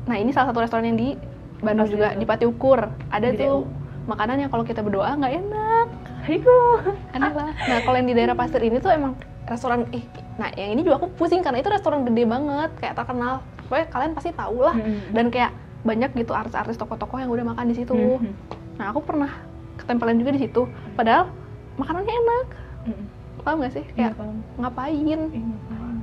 [0.06, 1.10] Nah ini salah satu restoran yang di
[1.64, 2.20] Bandung juga itu.
[2.20, 2.80] di Pati Ukur.
[3.12, 3.68] Ada Di tuh
[4.06, 5.88] makanan yang kalau kita berdoa nggak enak.
[6.26, 6.58] Aiko
[7.16, 7.54] aneh lah.
[7.54, 9.14] Nah kalau yang di daerah Pasteur ini tuh emang
[9.46, 10.02] restoran ih
[10.36, 13.46] nah yang ini juga aku pusing karena itu restoran gede banget kayak terkenal.
[13.66, 14.76] Pokoknya kalian pasti tahu lah.
[14.76, 15.14] Mm-mm.
[15.14, 15.52] dan kayak
[15.86, 17.94] banyak gitu artis-artis toko-toko yang udah makan di situ.
[17.94, 18.34] Mhm.
[18.76, 19.32] nah aku pernah
[19.80, 20.68] ketempelan juga di situ.
[20.98, 21.30] Padahal
[21.80, 22.48] makanannya enak.
[22.90, 23.06] Mm-mm.
[23.46, 23.86] paham gak sih?
[23.94, 24.36] Iya, kayak paham.
[24.58, 25.20] ngapain?
[25.30, 25.98] Ngapain?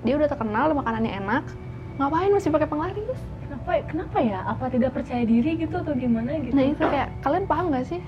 [0.00, 1.44] dia udah terkenal makanannya enak.
[2.00, 3.20] Ngapain masih pakai penglaris
[3.50, 4.40] kenapa kenapa ya?
[4.46, 6.54] Apa tidak percaya diri gitu atau gimana gitu?
[6.54, 8.00] Nah itu kayak kalian paham gak sih?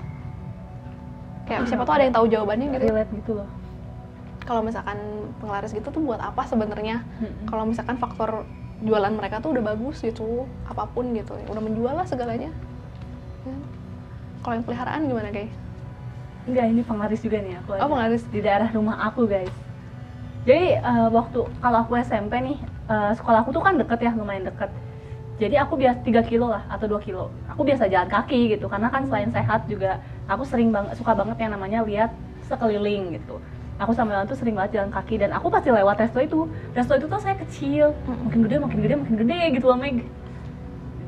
[1.43, 2.83] Kayak siapa tuh ada yang tahu jawabannya gitu.
[2.87, 3.49] Relate gitu loh.
[4.43, 4.99] Kalau misalkan
[5.43, 7.03] penglaris gitu tuh buat apa sebenarnya?
[7.19, 7.47] Mm-mm.
[7.47, 8.47] kalau misalkan faktor
[8.83, 12.51] jualan mereka tuh udah bagus gitu apa pun gitu udah menjual lah segalanya.
[13.43, 13.55] Ya.
[14.43, 15.51] kalau yang peliharaan gimana guys?
[16.43, 17.87] Enggak ini penglaris juga nih aku oh ada.
[17.87, 18.23] penglaris.
[18.27, 19.51] di daerah rumah aku guys.
[20.43, 22.57] Jadi eh, waktu kalau aku SMP nih
[22.91, 24.71] eh, sekolah aku tuh kan deket ya lumayan deket
[25.41, 27.33] jadi aku biasa 3 kilo lah atau 2 kilo.
[27.49, 29.97] Aku biasa jalan kaki gitu karena kan selain sehat juga
[30.29, 32.13] aku sering banget suka banget yang namanya lihat
[32.45, 33.41] sekeliling gitu.
[33.81, 36.39] Aku sama Yohan tuh sering banget jalan kaki dan aku pasti lewat resto itu.
[36.77, 37.97] Resto itu tuh saya kecil.
[38.05, 40.05] Makin gede makin gede makin gede gitu loh Meg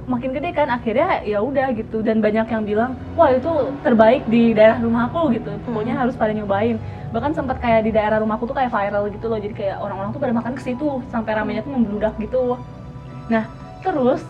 [0.10, 0.74] makin gede kan.
[0.74, 5.38] Akhirnya ya udah gitu dan banyak yang bilang wah itu terbaik di daerah rumah aku
[5.38, 5.54] gitu.
[5.70, 6.82] Pokoknya harus pada nyobain.
[7.14, 9.38] Bahkan sempat kayak di daerah rumahku tuh kayak viral gitu loh.
[9.38, 12.58] Jadi kayak orang-orang tuh pada makan ke situ sampai ramenya tuh membludak gitu.
[13.30, 14.22] Nah terus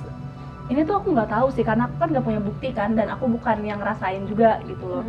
[0.67, 3.29] ini tuh aku nggak tahu sih karena aku kan nggak punya bukti kan dan aku
[3.29, 5.05] bukan yang ngerasain juga gitu loh.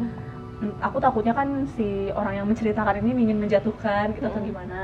[0.56, 4.48] Hmm, aku takutnya kan si orang yang menceritakan ini ingin menjatuhkan gitu atau Mm.
[4.48, 4.82] gimana.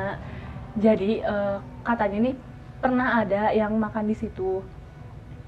[0.76, 2.34] Jadi eh, katanya nih
[2.80, 4.64] pernah ada yang makan di situ.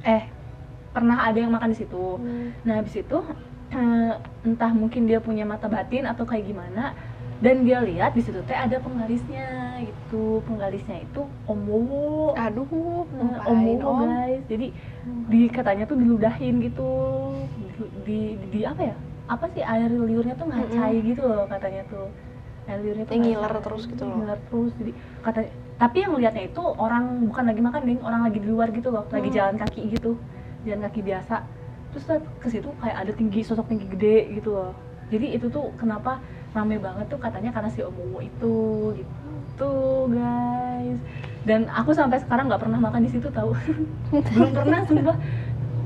[0.04, 0.24] Eh
[0.92, 2.20] pernah ada yang makan di situ.
[2.64, 3.18] Nah habis itu
[4.48, 6.92] entah mungkin dia punya mata batin atau kayak gimana
[7.38, 9.46] dan dia lihat di situ teh ada penggarisnya
[9.82, 10.38] gitu.
[10.44, 12.32] Penggarisnya itu om Wowo.
[12.34, 12.66] Aduh
[13.10, 13.98] Nah, om Wowo Om?
[14.04, 14.42] guys.
[14.46, 14.66] Jadi
[15.28, 16.90] di katanya tuh diludahin gitu.
[17.74, 18.18] Di, di,
[18.50, 18.96] di apa ya?
[19.26, 19.60] Apa sih?
[19.60, 22.06] Air liurnya tuh ngacai gitu loh katanya tuh.
[22.64, 24.16] Air liurnya tuh ngiler terus gitu loh.
[24.20, 24.72] ngiler terus.
[24.78, 25.40] Jadi kata
[25.74, 28.00] tapi yang lihatnya itu orang bukan lagi makan ding.
[28.00, 29.04] Orang lagi di luar gitu loh.
[29.10, 29.36] Lagi Hmm.
[29.36, 30.12] jalan kaki gitu.
[30.62, 31.36] Jalan kaki biasa.
[31.92, 32.04] Terus
[32.38, 34.72] ke situ kayak ada tinggi sosok tinggi gede gitu loh.
[35.12, 36.18] Jadi itu tuh kenapa
[36.54, 38.56] rame banget tuh katanya karena si Om Wowo itu
[38.94, 39.74] gitu
[40.08, 40.98] guys.
[41.44, 43.52] Dan aku sampai sekarang nggak pernah makan di situ tahu.
[44.32, 45.18] Belum pernah sumpah.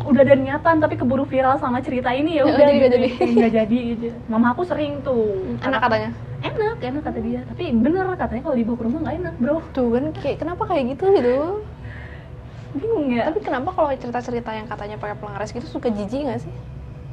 [0.06, 2.96] Udah ada niatan tapi keburu viral sama cerita ini ya Oh, udah jadi nggak gitu.
[2.96, 3.08] jadi.
[3.34, 4.06] nggak jadi gitu.
[4.30, 5.42] mama aku sering tuh.
[5.66, 6.10] Enak katanya?
[6.38, 7.40] Enak enak kata dia.
[7.48, 9.58] Tapi bener katanya kalau dibawa ke rumah nggak enak bro.
[9.74, 11.36] Tuh kan kayak kenapa kayak gitu gitu?
[12.78, 13.26] Bingung ya.
[13.32, 16.52] Tapi kenapa kalau cerita-cerita yang katanya pakai pelengkares gitu suka jijik nggak sih?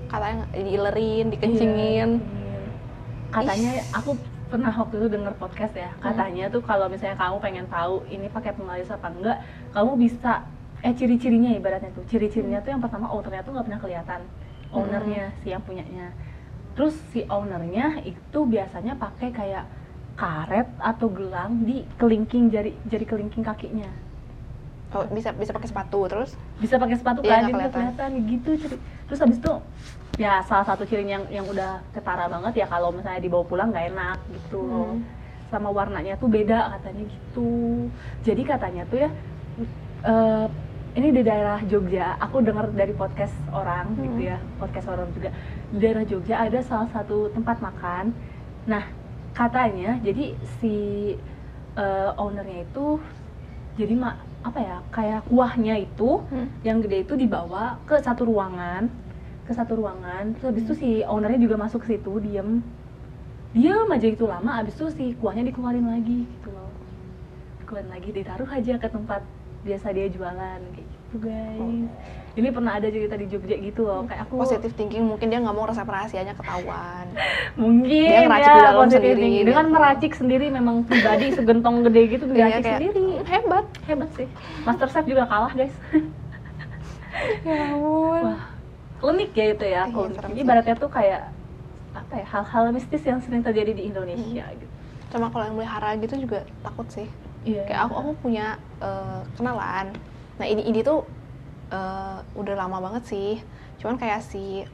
[0.05, 2.09] Katanya diilerin dikencingin.
[2.21, 2.44] Iya.
[3.35, 4.11] Katanya aku
[4.45, 5.91] pernah waktu itu denger podcast ya.
[5.99, 9.37] Katanya tuh kalau misalnya kamu pengen tahu ini pakai penggaris apa enggak
[9.73, 10.45] kamu bisa
[10.81, 12.05] eh ciri-cirinya ibaratnya tuh.
[12.07, 14.21] Ciri-cirinya tuh yang pertama ownernya tuh nggak pernah kelihatan.
[14.71, 16.13] Ownernya si yang punyanya.
[16.77, 19.65] Terus si ownernya itu biasanya pakai kayak
[20.15, 23.89] karet atau gelang di kelingking jari jari kelingking kakinya.
[24.95, 26.39] Oh, bisa bisa pakai sepatu terus?
[26.55, 27.71] Bisa pakai sepatu Iya, kan kelihatan.
[27.73, 29.53] kelihatan gitu ciri terus habis itu
[30.15, 33.87] ya salah satu cirinya yang yang udah ketara banget ya kalau misalnya dibawa pulang nggak
[33.91, 35.03] enak gitu Hmm.
[35.51, 37.51] sama warnanya tuh beda katanya gitu
[38.23, 39.09] jadi katanya tuh ya
[40.03, 40.45] eh,
[40.95, 44.03] ini di daerah Jogja aku dengar dari podcast orang Hmm.
[44.07, 45.29] gitu ya podcast orang juga
[45.69, 48.15] di daerah Jogja ada salah satu tempat makan
[48.65, 48.87] nah
[49.33, 50.75] katanya jadi si
[51.75, 53.03] eh, ownernya itu
[53.75, 54.15] jadi mak
[54.47, 56.47] apa ya kayak kuahnya itu Hmm.
[56.63, 58.87] yang gede itu dibawa ke satu ruangan
[59.45, 62.59] ke satu ruangan terus habis itu si ownernya juga masuk ke situ diem.
[63.55, 66.67] Diem aja itu lama habis itu si kuahnya dikeluarin lagi gitu loh.
[67.61, 69.21] Dikeluarin lagi ditaruh aja ke tempat
[69.63, 71.89] biasa dia jualan kayak gitu guys.
[72.35, 75.55] Ini pernah ada cerita di Jogja gitu loh kayak aku positive thinking mungkin dia nggak
[75.55, 77.07] mau resep rahasianya ketahuan.
[77.55, 79.45] Mungkin Dia ngeracik ya di dalam sendiri, thinking.
[79.47, 79.73] dengan gitu.
[79.79, 83.07] meracik sendiri memang pribadi segentong gede gitu diracik kayak, sendiri.
[83.23, 83.65] hebat.
[83.87, 84.27] Hebat sih.
[84.67, 85.71] Master Chef juga kalah guys.
[87.47, 88.21] Ya ampun.
[88.27, 88.54] Wah,
[88.99, 89.81] unik ya itu ya.
[89.81, 90.15] Iya, unik.
[90.15, 90.45] serem Jadi sih.
[90.45, 91.21] ibaratnya tuh kayak
[91.93, 94.57] apa ya hal-hal mistis yang sering terjadi di Indonesia Hmm.
[94.57, 94.73] gitu.
[95.07, 97.07] sama kalau yang melihara gitu juga takut sih
[97.41, 97.63] Iya.
[97.63, 98.45] kayak aku aku punya
[98.77, 99.95] eh, kenalan
[100.35, 101.07] nah ini ini tuh
[101.69, 103.31] eh, udah lama banget sih
[103.77, 104.67] cuman kayak si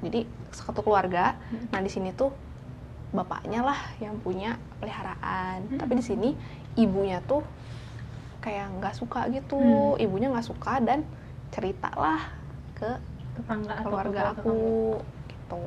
[0.00, 1.36] jadi satu keluarga
[1.68, 2.32] nah di sini tuh
[3.10, 5.76] bapaknya lah yang punya peliharaan Hmm.
[5.76, 6.30] tapi di sini
[6.74, 7.44] ibunya tuh
[8.40, 9.60] kayak nggak suka gitu
[9.92, 10.00] Hmm.
[10.00, 11.04] ibunya nggak suka dan
[11.50, 12.24] cerita lah
[12.72, 12.88] ke
[13.34, 14.40] tetangga atau keluarga tetangga.
[14.40, 14.56] aku
[15.26, 15.62] gitu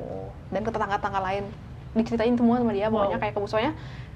[0.48, 1.44] dan ke tetangga-tetangga lain
[1.92, 3.22] diceritain semua sama dia pokoknya Wow.
[3.22, 3.72] kayak kemusonya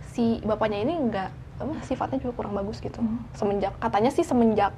[0.06, 3.22] si bapaknya ini nggak apa sifatnya juga kurang bagus gitu Hmm.
[3.32, 4.72] semenjak katanya sih semenjak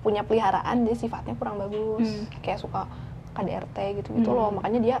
[0.00, 2.26] punya peliharaan dia sifatnya kurang bagus Hmm.
[2.40, 2.84] kayak suka
[3.32, 4.36] KDRT gitu gitu Hmm.
[4.36, 4.96] loh makanya dia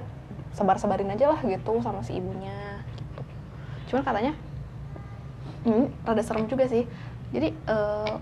[0.52, 3.22] sebar-sebarin aja lah gitu sama si ibunya gitu
[3.88, 4.32] cuman katanya
[5.64, 6.86] hmm, rada serem juga sih
[7.30, 8.12] jadi eh,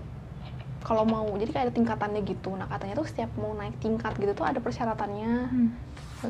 [0.83, 4.31] kalau mau jadi kayak ada tingkatannya gitu nah katanya tuh setiap mau naik tingkat gitu
[4.35, 5.69] tuh ada persyaratannya Hmm.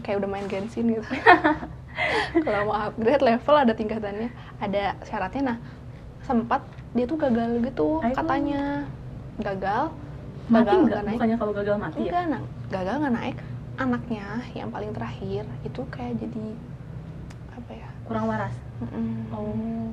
[0.01, 1.05] kayak udah main Genshin gitu
[2.45, 5.57] kalau mau upgrade level ada tingkatannya ada syaratnya nah
[6.23, 6.61] sempat
[6.93, 8.15] dia tuh gagal gitu Ayo.
[8.15, 8.61] katanya
[9.37, 9.83] gagal
[10.43, 11.03] Mati gagal nggak?
[11.03, 12.03] naik Bukannya kalau gagal mati ya?
[12.09, 13.37] enggak nah, gagal nggak naik
[13.73, 16.45] anaknya yang paling terakhir itu kayak jadi
[17.53, 18.53] apa ya Kurang waras.
[18.83, 19.31] mm-mm.
[19.31, 19.89] Oh.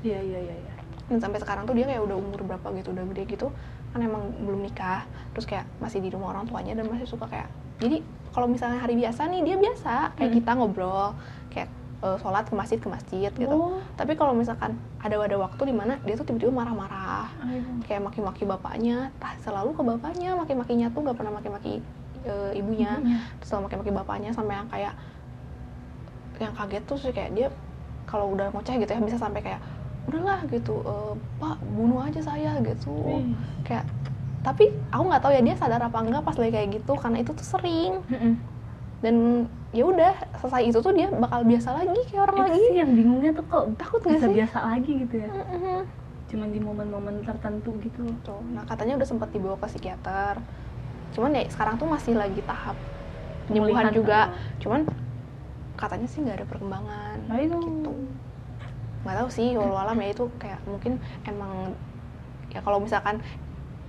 [0.00, 0.54] Iya iya iya.
[0.56, 0.71] iya.
[1.06, 3.46] Dan sampai sekarang tuh dia kayak udah umur berapa gitu udah gede gitu
[3.90, 7.48] kan emang belum nikah terus kayak masih di rumah orang tuanya dan masih suka kayak
[7.78, 8.00] jadi
[8.30, 10.38] kalau misalnya hari biasa nih dia biasa kayak Hmm.
[10.38, 11.08] kita ngobrol
[11.48, 11.68] kayak
[12.00, 13.78] eh, sholat ke masjid ke masjid gitu Oh.
[13.94, 17.62] tapi kalau misalkan ada ada waktu di mana dia tuh tiba-tiba marah-marah Ayo.
[17.82, 21.78] kayak maki-maki bapaknya tah selalu ke bapaknya maki-makinya tuh nggak pernah maki-maki
[22.22, 22.96] eh, ibunya
[23.36, 24.94] terus selalu maki-maki bapaknya sampai yang kayak
[26.40, 27.48] yang kaget tuh sih kayak dia
[28.02, 29.60] kalau udah ngoceh gitu ya bisa sampai kayak
[30.04, 32.90] udahlah gitu "Eh, pak bunuh aja saya gitu.
[33.00, 33.34] Wih.
[33.62, 33.86] kayak
[34.42, 37.30] tapi aku nggak tahu ya dia sadar apa enggak pas lagi kayak gitu karena itu
[37.30, 38.02] tuh sering.
[38.06, 38.34] Mm-mm.
[38.98, 39.16] dan
[39.70, 42.60] ya udah selesai itu tuh dia bakal biasa lagi kayak orang Itu lagi.
[42.60, 44.34] sih yang bingungnya tuh kok takut nggak sih?
[44.36, 45.28] biasa lagi gitu ya?
[45.28, 45.80] Mm-mm.
[46.26, 48.02] cuman di momen-momen tertentu gitu.
[48.22, 50.38] Tuh, nah katanya udah sempat dibawa ke psikiater.
[51.12, 52.72] Cuman ya sekarang tuh masih lagi tahap
[53.44, 54.30] penyembuhan juga.
[54.56, 54.86] cuman
[55.74, 57.58] katanya sih nggak ada perkembangan Nah, itu.
[57.58, 57.92] gitu
[59.02, 60.92] nggak tahu sih walau alam ya itu kayak mungkin
[61.26, 61.52] emang
[62.54, 63.16] ya kalau misalkan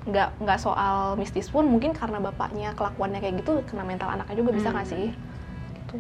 [0.04, 4.52] nggak nggak soal mistis pun mungkin karena bapaknya kelakuannya kayak gitu kena mental anaknya juga
[4.58, 4.94] bisa nggak Hmm.
[4.94, 5.08] sih
[5.78, 5.96] gitu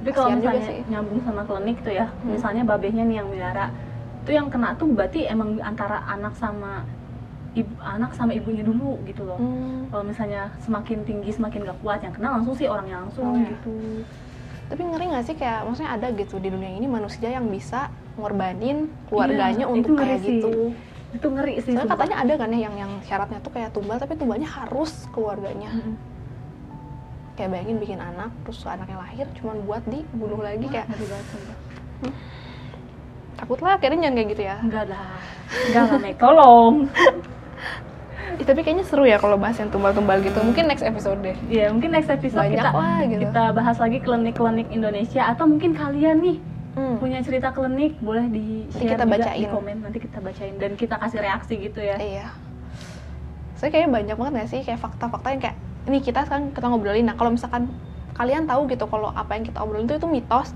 [0.00, 0.78] Tapi kalau misalnya sih.
[0.90, 2.34] nyambung sama klinik tuh ya, Hmm.
[2.34, 3.66] misalnya babehnya nih yang melihara,
[4.20, 6.82] itu yang kena tuh berarti emang antara anak sama
[7.54, 9.38] ibu anak sama ibunya dulu gitu loh.
[9.38, 13.38] Hmm, Kalau misalnya semakin tinggi semakin gak kuat, yang kena langsung sih orangnya langsung Oh,
[13.38, 13.54] ya.
[14.64, 14.70] Gitu.
[14.72, 18.88] tapi ngeri nggak sih kayak maksudnya ada gitu di dunia ini manusia yang bisa ngorbanin
[19.06, 20.40] keluarganya Iya, untuk kayak sih.
[20.40, 20.72] gitu
[21.14, 21.78] Itu ngeri sih.
[21.78, 25.70] Soalnya katanya ada kan ya yang yang syaratnya tuh kayak tumbal tapi tumbalnya harus keluarganya.
[25.70, 25.94] Mm-mm.
[27.38, 31.54] Kayak bayangin bikin anak terus anaknya lahir cuman buat dibunuh lagi kayak sumpah.
[33.34, 34.56] takut lah akhirnya jangan kayak gitu ya.
[34.58, 35.06] Enggak lah,
[35.70, 36.74] enggak lah, tolong.
[38.34, 40.38] Ih, tapi kayaknya seru ya kalau bahas yang tumbal-tumbal gitu.
[40.38, 41.36] Mungkin next episode deh.
[41.46, 43.20] Iya, mungkin next episode Banyak kita lah gitu.
[43.22, 46.38] kita bahas lagi klinik-klinik Indonesia atau mungkin kalian nih
[46.74, 46.98] Hmm.
[46.98, 49.38] punya cerita klinik boleh di share kita juga bacain.
[49.38, 52.26] di komen nanti kita bacain dan kita kasih reaksi gitu ya Iya.
[53.54, 57.06] Saya kayaknya banyak banget gak sih kayak fakta-fakta yang kayak ini kita sekarang kita ngobrolin.
[57.06, 57.70] Nah kalau misalkan
[58.12, 60.50] kalian tahu gitu kalau apa yang kita obrolin itu itu mitos,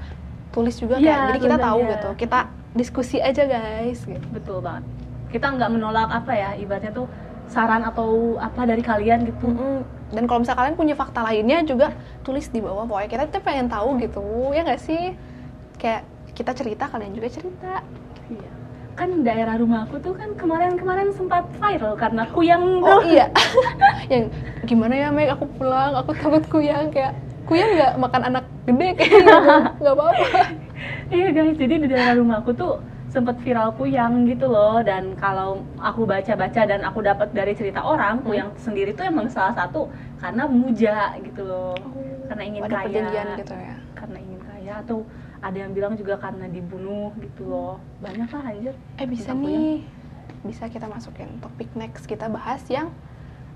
[0.51, 1.91] tulis juga kayak Iya, jadi kita bener, tahu iya.
[1.95, 2.09] gitu.
[2.19, 2.39] Kita
[2.73, 3.99] diskusi aja guys.
[4.03, 4.27] Gitu.
[4.29, 4.83] betul banget
[5.29, 7.05] kita nggak menolak apa ya ibaratnya tuh
[7.49, 9.49] saran atau apa dari kalian gitu.
[9.49, 9.83] Mm-mm.
[10.13, 11.93] Dan kalau misalnya kalian punya fakta lainnya juga
[12.25, 12.89] tulis di bawah.
[12.89, 15.13] Pokoknya kita tuh pengen tahu gitu ya nggak sih?
[15.77, 17.83] Kayak kita cerita kalian juga cerita.
[18.29, 18.53] Iya.
[18.99, 23.31] kan daerah rumah aku tuh kan kemarin-kemarin sempat viral karena kuyang oh iya.
[24.13, 24.35] Yang
[24.67, 25.31] gimana ya Meg?
[25.33, 25.95] Aku pulang.
[26.03, 26.91] Aku takut kuyang.
[26.91, 27.15] Kayak
[27.47, 29.33] kuyang nggak makan anak gede kayak gitu?
[29.81, 30.41] Nggak apa-apa.
[31.09, 31.57] Iya guys.
[31.57, 34.81] Jadi di daerah rumah aku tuh sempat viral kuyang gitu loh.
[34.81, 38.27] Dan kalau aku baca-baca dan aku dapat dari cerita orang Hmm.
[38.27, 41.77] kuyang sendiri tuh emang salah satu karena muja gitu loh.
[42.27, 42.85] Karena ingin ada kaya.
[42.85, 43.75] perjanjian gitu ya?
[43.95, 44.73] Karena ingin kaya.
[44.81, 44.99] Atau
[45.39, 47.75] ada yang bilang juga karena dibunuh gitu loh.
[47.99, 48.75] Banyak lah anjir.
[48.97, 49.87] Eh bisa nih.
[50.39, 52.93] Bisa kita masukin topik next kita bahas yang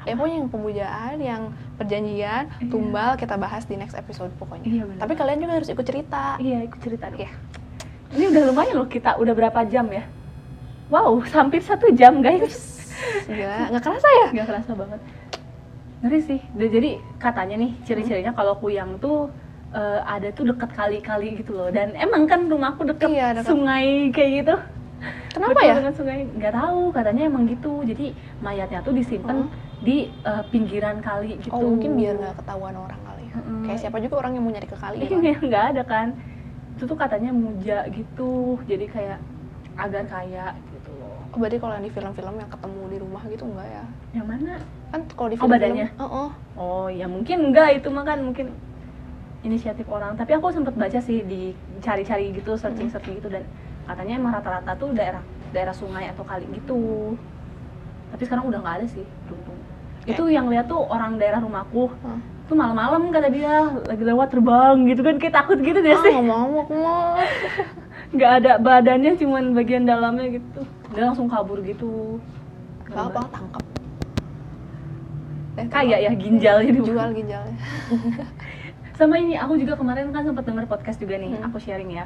[0.02, 1.42] eh pokoknya yang pemujaan yang
[1.78, 2.66] perjanjian Iya.
[2.66, 4.66] tumbal kita bahas di next episode pokoknya.
[4.66, 4.98] Iya, bener.
[4.98, 6.34] Tapi kalian juga harus ikut cerita.
[6.36, 7.22] Iya ikut cerita dong.
[7.22, 7.30] Iya.
[8.12, 10.04] Ini udah lumayan loh kita udah berapa jam ya?
[10.88, 12.76] Wow hampir satu jam guys.
[13.24, 14.26] Gila, nggak kerasa ya?
[14.30, 15.00] Nggak kerasa banget.
[16.02, 16.40] Ngeri sih.
[16.52, 19.32] Dan jadi katanya nih ciri-cirinya kalau kuyang tuh
[19.72, 21.68] eh, ada tuh deket kali-kali gitu loh.
[21.68, 23.48] Dan emang kan rumahku deket Iya, deket.
[23.48, 24.54] sungai kayak gitu.
[25.32, 25.74] Kenapa Betul ya?
[25.80, 26.18] dengan sungai.
[26.28, 27.72] Nggak tahu katanya emang gitu.
[27.82, 28.06] Jadi
[28.38, 29.48] mayatnya tuh disimpan Oh.
[29.80, 31.50] di eh, pinggiran kali gitu.
[31.50, 33.34] Oh mungkin biar nggak ketahuan orang kali ya.
[33.34, 33.64] Mm-mm.
[33.64, 35.08] kayak siapa juga orang yang mau nyari ke kali ya?
[35.16, 36.06] Iya, nggak ada kan
[36.76, 39.18] itu tuh katanya muja gitu jadi kayak
[39.76, 43.44] agar kaya gitu loh Oh, berarti kalau yang di film-film yang ketemu di rumah gitu
[43.48, 44.52] enggak ya yang mana
[44.92, 45.88] kan kalau di Oh, film-film badannya?
[45.96, 46.28] Heeh.
[46.60, 48.52] Oh ya mungkin enggak itu mah kan mungkin
[49.42, 50.14] inisiatif orang.
[50.14, 51.50] Tapi aku sempat baca sih di
[51.82, 53.42] cari-cari gitu, searching-searching gitu dan
[53.88, 57.16] katanya emang rata-rata tuh daerah daerah sungai atau kali gitu.
[58.14, 59.58] Tapi sekarang udah nggak ada sih, beruntung.
[60.06, 61.90] Itu yang lihat tuh orang daerah rumahku.
[62.04, 62.20] Hmm.
[62.52, 66.12] Tuh malam-malam kata dia lagi lewat terbang gitu kan kayak takut gitu deh ah sih.
[66.12, 67.16] mau aku mau
[68.12, 70.60] Nggak ada badannya cuman bagian dalamnya gitu.
[70.92, 72.20] Dia langsung kabur gitu.
[72.84, 73.64] nggak apa tangkap
[75.54, 76.88] Eh, Kayak ya ginjalnya dibuang.
[76.92, 77.56] jual ginjalnya
[78.96, 81.48] sama ini aku juga kemarin kan sempat denger podcast juga nih Hmm.
[81.48, 82.04] aku sharing ya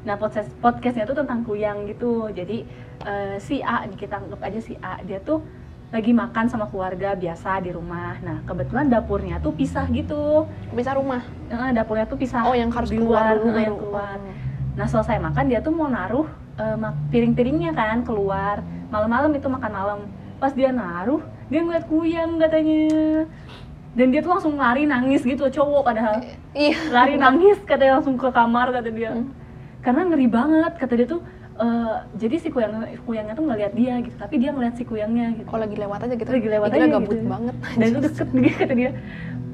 [0.00, 2.62] nah podcast podcastnya tuh tentang kuyang gitu jadi
[3.02, 5.42] eh, si A nih kita anggap aja si A dia tuh
[5.88, 8.20] lagi makan sama keluarga biasa di rumah.
[8.20, 10.44] Nah kebetulan dapurnya tuh pisah gitu.
[10.76, 11.24] Bisa rumah?
[11.48, 13.48] Eh, dapurnya tuh pisah oh yang harus di keluar luar dulu.
[13.48, 14.16] baru yang keluar.
[14.20, 14.36] Oh.
[14.78, 16.28] nah selesai makan dia tuh mau naruh
[16.78, 18.60] mak- piring-piringnya kan keluar.
[18.92, 19.98] Malam-malam itu makan malam.
[20.36, 23.24] Pas dia naruh dia ngeliat kuyang katanya.
[23.96, 26.20] Dan dia tuh langsung lari nangis gitu cowok padahal.
[26.52, 26.76] Iya.
[26.92, 29.12] Lari nangis katanya langsung ke kamar kata dia.
[29.16, 29.32] Hmm.
[29.78, 31.22] karena ngeri banget kata dia tuh
[31.58, 35.26] eh, jadi si kuyang kuyangnya tuh nggak lihat dia gitu tapi dia ngeliat si kuyangnya
[35.38, 35.46] gitu.
[35.50, 36.30] Kalau lagi lewat aja gitu.
[36.30, 37.26] Lagi lewat aja gabut gitu.
[37.26, 37.54] banget.
[37.78, 38.90] Dan itu deket gitu kata dia.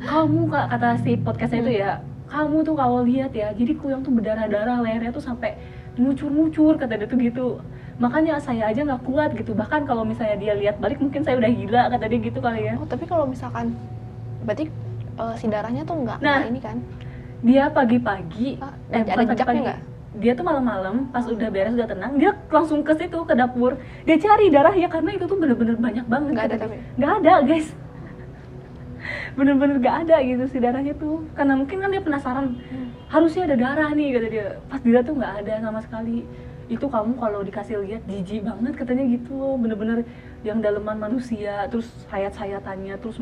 [0.05, 1.93] Kamu kak kata si podcastnya itu ya
[2.25, 5.55] kamu tuh kalau lihat ya jadi kuyang tuh berdarah darah lehernya tuh sampai
[5.95, 7.47] mucur mucur kata dia tuh gitu.
[7.95, 9.55] Makanya saya aja nggak kuat gitu.
[9.55, 12.75] Bahkan kalau misalnya dia lihat balik mungkin saya udah gila kata dia gitu kali ya.
[12.77, 13.73] Oh tapi kalau misalkan
[14.45, 14.69] berarti
[15.15, 16.43] eh, si darahnya tuh nggak Nah.
[16.45, 16.79] ini kan?
[17.45, 19.81] dia pagi-pagi Ah, eh ada jejaknya nggak?
[20.15, 23.75] Dia tuh malam-malam pas udah beres udah tenang dia langsung ke situ ke dapur.
[24.07, 26.77] Dia cari darah ya karena itu tuh bener-bener banyak banget Nggak ada tapi?
[26.79, 26.95] dia.
[26.99, 27.69] nggak ada guys.
[29.35, 31.27] Bener-bener gak ada gitu si darahnya tuh.
[31.35, 32.57] Karena mungkin kan dia penasaran
[33.11, 34.47] harusnya ada darah nih kata dia.
[34.71, 36.23] Pas dilihat tuh nggak ada sama sekali.
[36.71, 39.59] Itu kamu kalau dikasih lihat jijik banget katanya gitu loh.
[39.59, 40.07] Bener-bener
[40.47, 43.19] yang daleman manusia terus sayat-sayatannya terus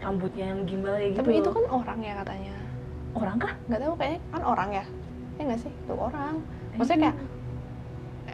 [0.00, 2.54] rambutnya yang gimbal kayak gitu tapi itu kan orang ya katanya.
[3.16, 3.52] Orang kah?
[3.66, 4.84] Nggak tahu kayaknya kan orang ya
[5.36, 5.72] ya nggak sih?
[5.72, 6.34] Itu orang.
[6.74, 7.16] Maksudnya kayak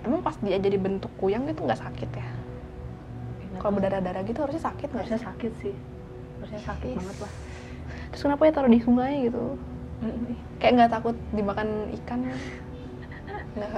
[0.03, 2.27] emang pas dia jadi bentuk kuyang itu nggak sakit ya?
[3.59, 5.75] Kalau berdarah-darah gitu harusnya sakit nggak harusnya sakit sih.
[6.41, 6.99] Harusnya sakit Yes.
[6.99, 7.33] banget lah.
[8.11, 9.43] Terus kenapa ya taruh di sungai gitu?
[10.03, 10.35] Mm-mm.
[10.59, 11.69] kayak nggak takut dimakan
[12.03, 12.27] ikan?
[13.53, 13.69] Nggak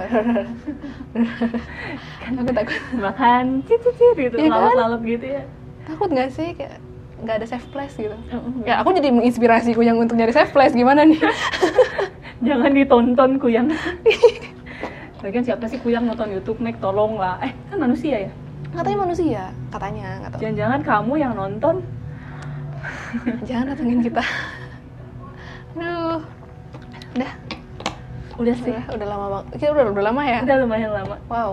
[2.39, 4.55] aku takut makan cicit gitu Iya kan?
[4.57, 5.43] lalat-lalat gitu ya.
[5.85, 6.49] Takut nggak sih?
[6.55, 6.79] Kayak
[7.21, 8.15] nggak ada safe place gitu.
[8.31, 8.63] Mm-mm.
[8.63, 10.73] ya aku jadi menginspirasi kuyang untuk nyari safe place.
[10.73, 11.19] Gimana nih
[12.45, 13.67] jangan ditonton kuyang.
[15.25, 16.77] Lagian siapa sih kuyang nonton YouTube Mek?
[16.77, 18.31] Tolong lah eh kan manusia ya?
[18.69, 19.43] Katanya manusia
[19.73, 20.39] katanya nggak tahu.
[20.45, 21.75] Jangan-jangan kamu yang nonton.
[23.49, 24.21] Jangan datengin kita.
[25.73, 26.21] Aduh.
[27.17, 27.31] Udah.
[28.35, 28.75] Udah sih.
[28.75, 30.39] Udah, udah lama banget kita udah udah lama ya?
[30.45, 31.15] Udah lumayan lama.
[31.31, 31.51] Wow.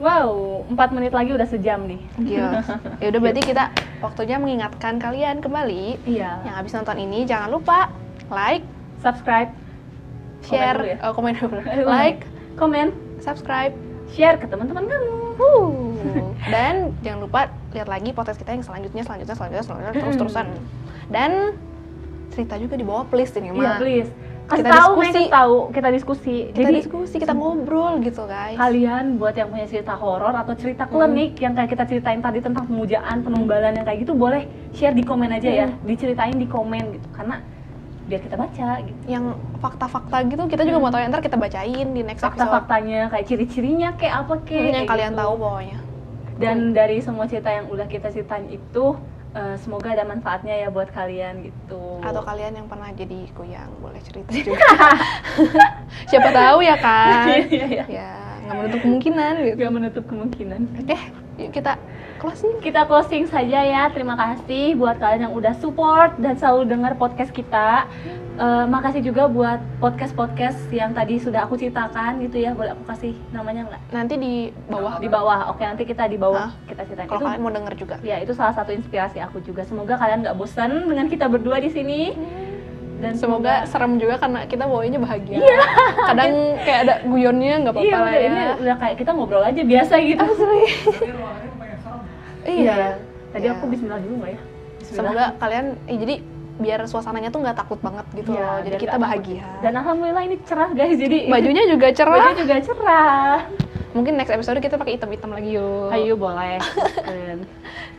[0.00, 0.32] Wow
[0.72, 2.00] 4 menit lagi udah sejam nih.
[2.20, 2.64] Iya.
[3.00, 3.64] Ya udah berarti kita
[4.04, 6.04] waktunya mengingatkan kalian kembali.
[6.04, 6.44] Iya.
[6.44, 7.88] Yang habis nonton ini jangan lupa
[8.30, 8.64] like,
[8.98, 9.50] subscribe
[10.40, 10.96] share, dulu ya?
[11.04, 11.58] oh, komen dulu.
[11.86, 12.24] Like,
[12.56, 13.74] komen subscribe.
[14.10, 16.34] share ke teman-teman kamu Wuh.
[16.42, 20.46] Dan jangan lupa lihat lagi podcast kita yang selanjutnya, selanjutnya, selanjutnya, selanjutnya terus-terusan.
[21.08, 21.54] Dan
[22.30, 23.78] cerita juga di bawah please ini iya mah.
[23.78, 24.10] please
[24.46, 25.06] kasih Kita tahu diskusi.
[25.06, 28.58] kasih tahu kita diskusi Kita jadi diskusi, kita ngobrol gitu guys.
[28.58, 32.66] kalian buat yang punya cerita horor atau cerita klinik yang kayak kita ceritain tadi tentang
[32.66, 37.08] pemujaan penumbalan yang kayak gitu boleh share di komen aja ya diceritain di komen gitu
[37.14, 37.38] karena
[38.10, 39.24] biar kita baca gitu Yang
[39.56, 42.34] fakta-fakta gitu kita juga mau tahu ya, ntar kita bacain di next episode.
[42.36, 45.20] fakta-faktanya kayak ciri-cirinya kayak apa Hmm, kayak yang kayak kalian gitu.
[45.20, 45.78] tahu pokoknya.
[46.36, 48.84] dan dari semua cerita yang udah kita ceritain itu
[49.30, 54.00] eh, semoga ada manfaatnya ya buat kalian gitu Atau kalian yang pernah jadi kuyang boleh
[54.00, 54.66] cerita juga.
[56.10, 57.38] Siapa tahu ya kan.
[57.46, 57.84] Iya, iya.
[57.86, 58.10] ya
[58.42, 59.56] nggak menutup kemungkinan gitu.
[59.56, 60.98] gak menutup kemungkinan Oke,
[61.38, 61.72] yuk kita
[62.20, 62.54] closing.
[62.60, 63.88] kita closing saja ya.
[63.88, 67.88] Terima kasih buat kalian yang udah support dan selalu dengar podcast kita.
[68.40, 72.56] Eh, makasih juga buat podcast-podcast yang tadi sudah aku ceritakan gitu ya.
[72.56, 73.80] Boleh aku kasih namanya nggak?
[73.92, 74.34] Nanti di
[74.68, 75.52] bawah Di bawah.
[75.52, 76.52] Oke, nanti kita di bawah Hah?
[76.64, 77.08] kita ceritain.
[77.08, 77.96] kalau Itu kalian mau denger juga.
[78.00, 79.64] ya itu salah satu inspirasi aku juga.
[79.68, 82.16] Semoga kalian nggak bosan dengan kita berdua di sini.
[83.00, 85.40] Dan Semoga serem juga karena kita bawanya bahagia.
[86.12, 86.32] Kadang
[86.64, 88.28] kayak ada guyonnya nggak apa-apa iya, lah ya.
[88.28, 90.20] ini udah kayak kita ngobrol aja biasa gitu.
[90.20, 90.64] Asli.
[92.42, 92.98] Iya.
[93.30, 93.52] Tadi Iya.
[93.54, 94.40] aku Bismillah dulu nggak ya?
[94.78, 94.96] Bismillah.
[94.96, 96.14] Semoga kalian eh, jadi
[96.60, 98.56] biar suasananya tuh nggak takut banget gitu Iya, loh.
[98.64, 99.44] Jadi kita bahagia.
[99.60, 100.96] Dan alhamdulillah ini cerah guys.
[100.96, 102.16] Jadi bajunya juga cerah.
[102.16, 103.38] Bajunya juga cerah.
[103.90, 105.90] Mungkin next episode kita pakai hitam-hitam lagi yuk.
[105.90, 106.60] Ayo boleh.
[107.08, 107.42] Dan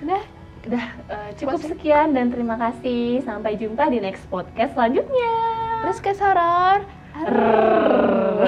[0.02, 0.22] Udah.
[0.62, 1.74] udah eh, cukup Closing.
[1.74, 3.26] sekian dan terima kasih.
[3.26, 5.34] Sampai jumpa di next podcast selanjutnya.
[5.82, 6.86] Terus ke horor.
[7.18, 8.46] Rrrr.